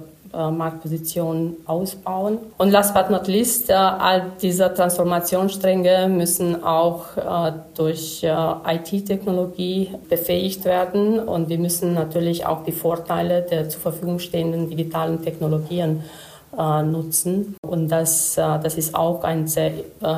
Marktposition 0.50 1.56
ausbauen. 1.66 2.38
Und 2.58 2.70
last 2.70 2.94
but 2.94 3.10
not 3.10 3.28
least, 3.28 3.70
äh, 3.70 3.74
all 3.74 4.32
diese 4.42 4.72
Transformationsstränge 4.72 6.08
müssen 6.08 6.64
auch 6.64 7.16
äh, 7.16 7.52
durch 7.74 8.22
äh, 8.22 8.34
IT-Technologie 8.66 9.90
befähigt 10.08 10.64
werden 10.64 11.18
und 11.20 11.48
wir 11.48 11.58
müssen 11.58 11.94
natürlich 11.94 12.46
auch 12.46 12.64
die 12.64 12.72
Vorteile 12.72 13.42
der 13.42 13.68
zur 13.68 13.80
Verfügung 13.80 14.18
stehenden 14.18 14.68
digitalen 14.68 15.22
Technologien 15.22 16.02
äh, 16.58 16.82
nutzen. 16.82 17.56
Und 17.62 17.88
das, 17.88 18.36
äh, 18.36 18.42
das 18.62 18.76
ist 18.76 18.94
auch 18.94 19.22
ein 19.24 19.46
sehr 19.46 19.72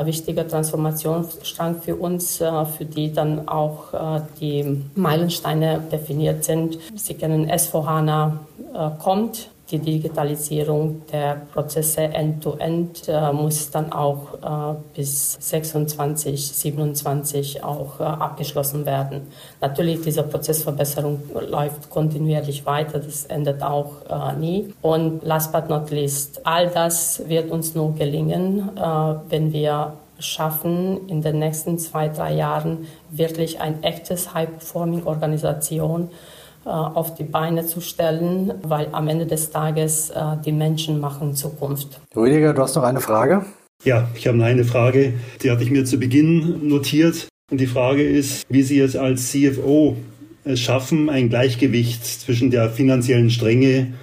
wichtiger 0.05 0.47
Transformationsstrang 0.47 1.83
für 1.83 1.97
uns, 1.97 2.37
für 2.37 2.85
die 2.85 3.13
dann 3.13 3.49
auch 3.49 3.93
die 4.41 4.83
Meilensteine 4.95 5.81
definiert 5.91 6.45
sind. 6.45 6.79
Sie 6.95 7.15
kennen 7.15 7.51
S4HANA 7.51 8.33
kommt 8.99 9.49
die 9.71 9.79
Digitalisierung 9.81 11.03
der 11.11 11.43
Prozesse 11.53 12.03
end-to-end 12.03 12.99
-End, 12.99 13.09
äh, 13.09 13.33
muss 13.33 13.71
dann 13.71 13.93
auch 13.93 14.75
äh, 14.75 14.77
bis 14.95 15.37
26, 15.41 16.53
27 16.53 17.65
auch 17.65 17.99
äh, 17.99 18.05
abgeschlossen 18.05 18.87
werden. 18.87 19.23
Natürlich, 19.61 20.03
diese 20.03 20.23
Prozessverbesserung 20.23 21.21
läuft 21.49 21.91
kontinuierlich 21.91 22.65
weiter, 22.65 23.01
das 23.01 23.25
endet 23.25 23.63
auch 23.63 24.03
äh, 24.09 24.37
nie. 24.39 24.73
Und 24.83 25.25
last 25.25 25.53
but 25.53 25.69
not 25.69 25.91
least, 25.91 26.47
all 26.47 26.69
das 26.69 27.29
wird 27.29 27.51
uns 27.51 27.75
nur 27.75 27.95
gelingen, 27.95 28.71
äh, 28.77 28.81
wenn 29.29 29.53
wir 29.53 29.95
schaffen, 30.19 31.09
in 31.09 31.23
den 31.23 31.41
nächsten 31.41 31.79
zwei, 31.79 32.09
drei 32.09 32.35
Jahren 32.35 32.87
wirklich 33.11 33.61
ein 33.61 33.83
echtes 33.83 34.33
High-Performing-Organisation 34.33 36.11
auf 36.71 37.15
die 37.15 37.25
Beine 37.25 37.65
zu 37.67 37.81
stellen, 37.81 38.55
weil 38.63 38.89
am 38.93 39.09
Ende 39.09 39.27
des 39.27 39.51
Tages 39.51 40.11
äh, 40.11 40.37
die 40.45 40.53
Menschen 40.53 41.01
machen 41.01 41.35
Zukunft. 41.35 42.01
Rüdiger, 42.15 42.53
du 42.53 42.63
hast 42.63 42.75
noch 42.75 42.83
eine 42.83 43.01
Frage? 43.01 43.45
Ja, 43.85 44.09
ich 44.15 44.27
habe 44.27 44.43
eine 44.43 44.65
Frage, 44.65 45.15
die 45.43 45.51
hatte 45.51 45.63
ich 45.63 45.71
mir 45.71 45.85
zu 45.85 45.99
Beginn 45.99 46.67
notiert. 46.69 47.29
Und 47.51 47.61
die 47.61 47.67
Frage 47.67 48.03
ist, 48.03 48.45
wie 48.49 48.63
Sie 48.63 48.81
es 48.81 48.97
als 48.97 49.31
CFO 49.31 49.97
es 50.45 50.61
schaffen, 50.61 51.09
ein 51.11 51.29
Gleichgewicht 51.29 52.05
zwischen 52.05 52.51
der 52.51 52.71
finanziellen 52.71 53.31
Strenge 53.31 53.95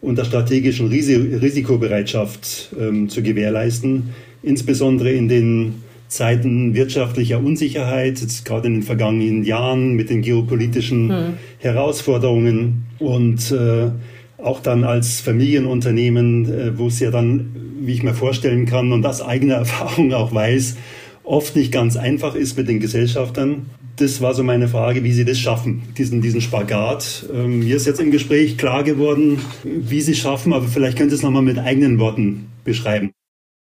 und 0.00 0.18
der 0.18 0.24
strategischen 0.24 0.88
Risikobereitschaft 0.88 2.74
ähm, 2.78 3.08
zu 3.08 3.22
gewährleisten, 3.22 4.10
insbesondere 4.42 5.12
in 5.12 5.28
den 5.28 5.82
Zeiten 6.12 6.74
wirtschaftlicher 6.74 7.38
Unsicherheit, 7.38 8.20
jetzt 8.20 8.44
gerade 8.44 8.66
in 8.66 8.74
den 8.74 8.82
vergangenen 8.82 9.44
Jahren 9.44 9.94
mit 9.94 10.10
den 10.10 10.20
geopolitischen 10.20 11.08
hm. 11.08 11.32
Herausforderungen 11.58 12.84
und 12.98 13.50
äh, 13.50 13.90
auch 14.36 14.60
dann 14.60 14.84
als 14.84 15.20
Familienunternehmen, 15.22 16.44
äh, 16.52 16.78
wo 16.78 16.88
es 16.88 17.00
ja 17.00 17.10
dann, 17.10 17.56
wie 17.80 17.94
ich 17.94 18.02
mir 18.02 18.12
vorstellen 18.12 18.66
kann 18.66 18.92
und 18.92 19.06
aus 19.06 19.22
eigener 19.22 19.54
Erfahrung 19.64 20.12
auch 20.12 20.34
weiß, 20.34 20.76
oft 21.24 21.56
nicht 21.56 21.72
ganz 21.72 21.96
einfach 21.96 22.34
ist 22.34 22.58
mit 22.58 22.68
den 22.68 22.80
Gesellschaftern. 22.80 23.70
Das 23.96 24.20
war 24.20 24.34
so 24.34 24.42
meine 24.42 24.68
Frage, 24.68 25.04
wie 25.04 25.12
Sie 25.12 25.24
das 25.24 25.38
schaffen, 25.38 25.80
diesen, 25.96 26.20
diesen 26.20 26.42
Spagat. 26.42 27.26
Ähm, 27.32 27.60
mir 27.60 27.76
ist 27.76 27.86
jetzt 27.86 28.00
im 28.00 28.10
Gespräch 28.10 28.58
klar 28.58 28.84
geworden, 28.84 29.38
wie 29.64 30.02
Sie 30.02 30.12
es 30.12 30.18
schaffen, 30.18 30.52
aber 30.52 30.66
vielleicht 30.66 30.98
können 30.98 31.08
Sie 31.08 31.16
es 31.16 31.22
nochmal 31.22 31.42
mit 31.42 31.58
eigenen 31.58 31.98
Worten 31.98 32.48
beschreiben. 32.64 33.12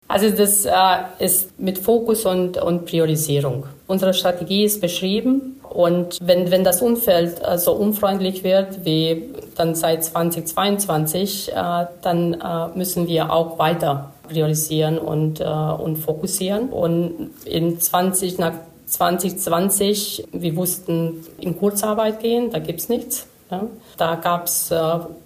Also 0.10 0.32
das 0.32 0.66
äh, 0.66 0.72
ist 1.20 1.60
mit 1.60 1.78
Fokus 1.78 2.26
und, 2.26 2.58
und 2.58 2.86
Priorisierung. 2.86 3.68
Unsere 3.86 4.16
Strategie 4.16 4.64
ist 4.64 4.82
beschrieben 4.82 5.62
und 5.70 6.18
wenn, 6.20 6.50
wenn 6.50 6.64
das 6.64 6.82
Umfeld 6.82 7.40
äh, 7.48 7.60
so 7.60 7.74
unfreundlich 7.74 8.44
wird 8.44 8.84
wie 8.86 9.30
dann 9.56 9.76
seit 9.76 10.04
2022, 10.04 11.52
äh, 11.52 11.86
dann 12.02 12.34
äh, 12.34 12.76
müssen 12.76 13.08
wir 13.08 13.32
auch 13.32 13.60
weiter 13.60 14.12
priorisieren 14.28 14.98
und, 14.98 15.42
äh, 15.42 15.44
und 15.44 15.98
fokussieren. 15.98 16.70
Und 16.70 17.30
in 17.46 17.80
20, 17.80 18.40
nach 18.40 18.54
2020, 18.88 20.28
wir 20.32 20.56
wussten 20.56 21.24
in 21.40 21.60
Kurzarbeit 21.60 22.20
gehen, 22.20 22.50
da 22.50 22.58
gibt's 22.58 22.90
nichts. 22.90 23.29
Ja. 23.52 23.64
Da 23.98 24.16
gab 24.16 24.46
es 24.46 24.70
äh, 24.70 24.78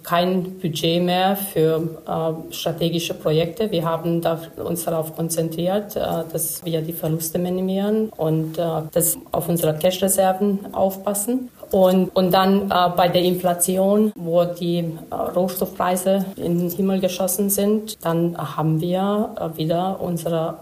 kein 0.02 0.58
Budget 0.58 1.02
mehr 1.02 1.36
für 1.36 1.82
äh, 2.06 2.52
strategische 2.52 3.12
Projekte. 3.12 3.70
Wir 3.70 3.84
haben 3.84 4.22
uns 4.56 4.84
darauf 4.84 5.14
konzentriert, 5.14 5.94
äh, 5.94 6.00
dass 6.32 6.64
wir 6.64 6.80
die 6.80 6.94
Verluste 6.94 7.38
minimieren 7.38 8.08
und 8.16 8.58
äh, 8.58 8.64
dass 8.92 9.18
auf 9.30 9.48
unsere 9.48 9.74
Cash-Reserven 9.74 10.74
aufpassen. 10.74 11.50
Und, 11.70 12.16
und 12.16 12.32
dann 12.32 12.70
äh, 12.70 12.90
bei 12.96 13.08
der 13.08 13.22
Inflation, 13.22 14.12
wo 14.14 14.44
die 14.44 14.78
äh, 14.78 15.14
Rohstoffpreise 15.14 16.24
in 16.36 16.60
den 16.60 16.70
Himmel 16.70 17.00
geschossen 17.00 17.50
sind, 17.50 18.02
dann 18.02 18.38
haben 18.38 18.80
wir 18.80 19.52
wieder 19.56 20.00
unsere 20.00 20.58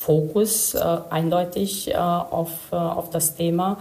Fokus 0.00 0.74
äh, 0.74 0.80
eindeutig 1.10 1.90
äh, 1.90 1.94
auf, 1.94 2.50
äh, 2.72 2.76
auf 2.76 3.10
das 3.10 3.36
Thema 3.36 3.78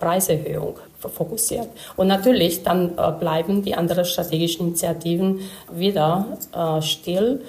Preiserhöhung 0.00 0.74
fokussiert. 1.08 1.68
Und 1.96 2.08
natürlich 2.08 2.62
dann 2.62 2.96
bleiben 3.18 3.62
die 3.62 3.74
anderen 3.74 4.04
strategischen 4.04 4.68
Initiativen 4.68 5.40
wieder 5.72 6.26
still. 6.80 7.40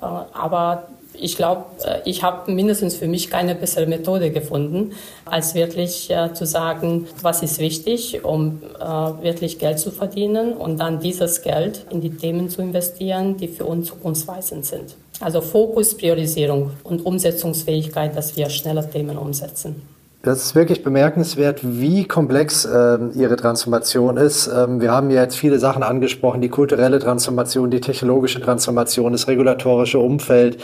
aber 0.00 0.88
ich 1.14 1.36
glaube, 1.36 1.64
ich 2.04 2.22
habe 2.22 2.50
mindestens 2.52 2.96
für 2.96 3.06
mich 3.06 3.30
keine 3.30 3.54
bessere 3.54 3.86
Methode 3.86 4.30
gefunden, 4.30 4.92
als 5.24 5.54
wirklich 5.54 6.10
äh, 6.10 6.32
zu 6.32 6.46
sagen, 6.46 7.06
was 7.20 7.42
ist 7.42 7.58
wichtig, 7.58 8.24
um 8.24 8.62
äh, 8.78 8.84
wirklich 8.84 9.58
Geld 9.58 9.78
zu 9.78 9.90
verdienen 9.90 10.54
und 10.54 10.78
dann 10.78 11.00
dieses 11.00 11.42
Geld 11.42 11.86
in 11.90 12.00
die 12.00 12.10
Themen 12.10 12.48
zu 12.48 12.62
investieren, 12.62 13.36
die 13.36 13.48
für 13.48 13.66
uns 13.66 13.88
zukunftsweisend 13.88 14.64
sind. 14.64 14.96
Also 15.20 15.40
Fokus, 15.40 15.96
Priorisierung 15.96 16.70
und 16.82 17.04
Umsetzungsfähigkeit, 17.04 18.16
dass 18.16 18.36
wir 18.36 18.50
schneller 18.50 18.90
Themen 18.90 19.16
umsetzen. 19.16 19.82
Das 20.24 20.40
ist 20.44 20.54
wirklich 20.54 20.84
bemerkenswert, 20.84 21.60
wie 21.64 22.04
komplex 22.04 22.64
ähm, 22.64 23.10
Ihre 23.16 23.34
Transformation 23.34 24.16
ist. 24.16 24.46
Ähm, 24.46 24.80
wir 24.80 24.92
haben 24.92 25.10
ja 25.10 25.20
jetzt 25.20 25.34
viele 25.34 25.58
Sachen 25.58 25.82
angesprochen, 25.82 26.40
die 26.40 26.48
kulturelle 26.48 27.00
Transformation, 27.00 27.72
die 27.72 27.80
technologische 27.80 28.40
Transformation, 28.40 29.10
das 29.10 29.26
regulatorische 29.26 29.98
Umfeld. 29.98 30.62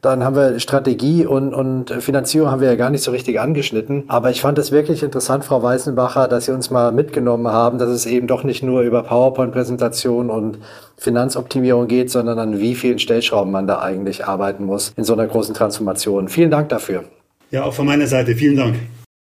Dann 0.00 0.22
haben 0.22 0.36
wir 0.36 0.60
Strategie 0.60 1.26
und, 1.26 1.52
und 1.54 1.90
Finanzierung 1.90 2.52
haben 2.52 2.60
wir 2.60 2.68
ja 2.68 2.76
gar 2.76 2.90
nicht 2.90 3.02
so 3.02 3.10
richtig 3.10 3.40
angeschnitten. 3.40 4.04
Aber 4.06 4.30
ich 4.30 4.42
fand 4.42 4.58
es 4.60 4.70
wirklich 4.70 5.02
interessant, 5.02 5.44
Frau 5.44 5.60
Weißenbacher, 5.60 6.28
dass 6.28 6.44
Sie 6.44 6.52
uns 6.52 6.70
mal 6.70 6.92
mitgenommen 6.92 7.48
haben, 7.48 7.78
dass 7.78 7.88
es 7.88 8.06
eben 8.06 8.28
doch 8.28 8.44
nicht 8.44 8.62
nur 8.62 8.82
über 8.82 9.02
PowerPoint-Präsentation 9.02 10.30
und 10.30 10.58
Finanzoptimierung 10.98 11.88
geht, 11.88 12.12
sondern 12.12 12.38
an 12.38 12.60
wie 12.60 12.76
vielen 12.76 13.00
Stellschrauben 13.00 13.50
man 13.50 13.66
da 13.66 13.80
eigentlich 13.80 14.24
arbeiten 14.26 14.66
muss 14.66 14.92
in 14.96 15.02
so 15.02 15.14
einer 15.14 15.26
großen 15.26 15.52
Transformation. 15.56 16.28
Vielen 16.28 16.52
Dank 16.52 16.68
dafür. 16.68 17.02
Ja, 17.50 17.64
auch 17.64 17.74
von 17.74 17.86
meiner 17.86 18.06
Seite. 18.06 18.36
Vielen 18.36 18.56
Dank. 18.56 18.76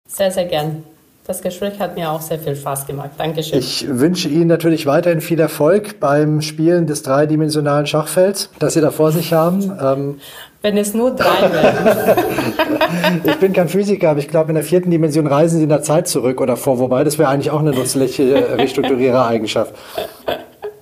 Sehr, 0.09 0.31
sehr 0.31 0.45
gern. 0.45 0.85
Das 1.27 1.43
Gespräch 1.43 1.81
hat 1.81 1.97
mir 1.97 2.09
auch 2.09 2.21
sehr 2.21 2.39
viel 2.39 2.55
Spaß 2.55 2.87
gemacht. 2.87 3.11
Dankeschön. 3.19 3.59
Ich 3.59 3.85
wünsche 3.89 4.29
Ihnen 4.29 4.47
natürlich 4.47 4.87
weiterhin 4.87 5.21
viel 5.21 5.41
Erfolg 5.41 5.99
beim 5.99 6.41
Spielen 6.41 6.87
des 6.87 7.03
dreidimensionalen 7.03 7.87
Schachfelds, 7.87 8.51
das 8.61 8.75
Sie 8.75 8.81
da 8.81 8.93
vor 8.93 9.11
sich 9.11 9.33
haben. 9.33 9.77
Ähm 9.83 10.21
Wenn 10.63 10.77
es 10.77 10.95
nur 10.95 11.17
drei 11.17 11.51
wären. 11.53 12.17
ich 13.25 13.37
bin 13.39 13.53
kein 13.53 13.69
Physiker, 13.69 14.11
aber 14.11 14.21
ich 14.21 14.29
glaube, 14.29 14.51
in 14.51 14.55
der 14.55 14.63
vierten 14.63 14.93
Dimension 14.93 15.27
reisen 15.27 15.57
Sie 15.57 15.65
in 15.65 15.69
der 15.69 15.83
Zeit 15.83 16.07
zurück 16.07 16.41
oder 16.41 16.57
vor, 16.57 16.79
wobei 16.79 17.03
das 17.03 17.19
wäre 17.19 17.29
eigentlich 17.29 17.51
auch 17.51 17.61
eine 17.61 17.73
nützliche 17.73 18.57
Restrukturierereigenschaft. 18.57 19.75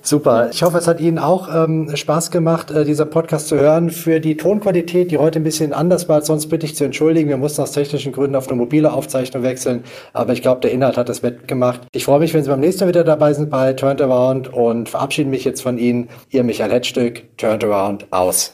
Super. 0.05 0.49
Ich 0.51 0.61
hoffe, 0.61 0.77
es 0.77 0.87
hat 0.87 0.99
Ihnen 0.99 1.17
auch 1.17 1.49
ähm, 1.51 1.89
Spaß 1.95 2.29
gemacht, 2.29 2.69
äh, 2.69 2.85
dieser 2.85 3.05
Podcast 3.05 3.47
zu 3.47 3.57
hören. 3.57 3.89
Für 3.89 4.19
die 4.19 4.37
Tonqualität, 4.37 5.09
die 5.09 5.17
heute 5.17 5.39
ein 5.39 5.43
bisschen 5.43 5.73
anders 5.73 6.07
war 6.07 6.17
als 6.17 6.27
sonst, 6.27 6.45
bitte 6.47 6.67
ich 6.67 6.75
zu 6.75 6.83
entschuldigen. 6.83 7.27
Wir 7.27 7.37
mussten 7.37 7.63
aus 7.63 7.71
technischen 7.71 8.11
Gründen 8.11 8.35
auf 8.35 8.47
eine 8.47 8.55
mobile 8.55 8.93
Aufzeichnung 8.93 9.41
wechseln. 9.41 9.83
Aber 10.13 10.33
ich 10.33 10.43
glaube, 10.43 10.61
der 10.61 10.71
Inhalt 10.73 10.97
hat 10.97 11.09
das 11.09 11.23
wettgemacht. 11.23 11.81
Ich 11.91 12.05
freue 12.05 12.19
mich, 12.19 12.35
wenn 12.35 12.43
Sie 12.43 12.51
beim 12.51 12.59
nächsten 12.59 12.83
Mal 12.83 12.89
wieder 12.89 13.03
dabei 13.03 13.33
sind 13.33 13.49
bei 13.49 13.73
Turned 13.73 13.99
Around 13.99 14.53
und 14.53 14.89
verabschiede 14.89 15.27
mich 15.27 15.43
jetzt 15.43 15.61
von 15.61 15.79
Ihnen. 15.79 16.07
Ihr 16.29 16.43
Michael 16.43 16.71
Hetzstück, 16.71 17.23
Turned 17.37 17.63
Around, 17.63 18.05
aus. 18.11 18.53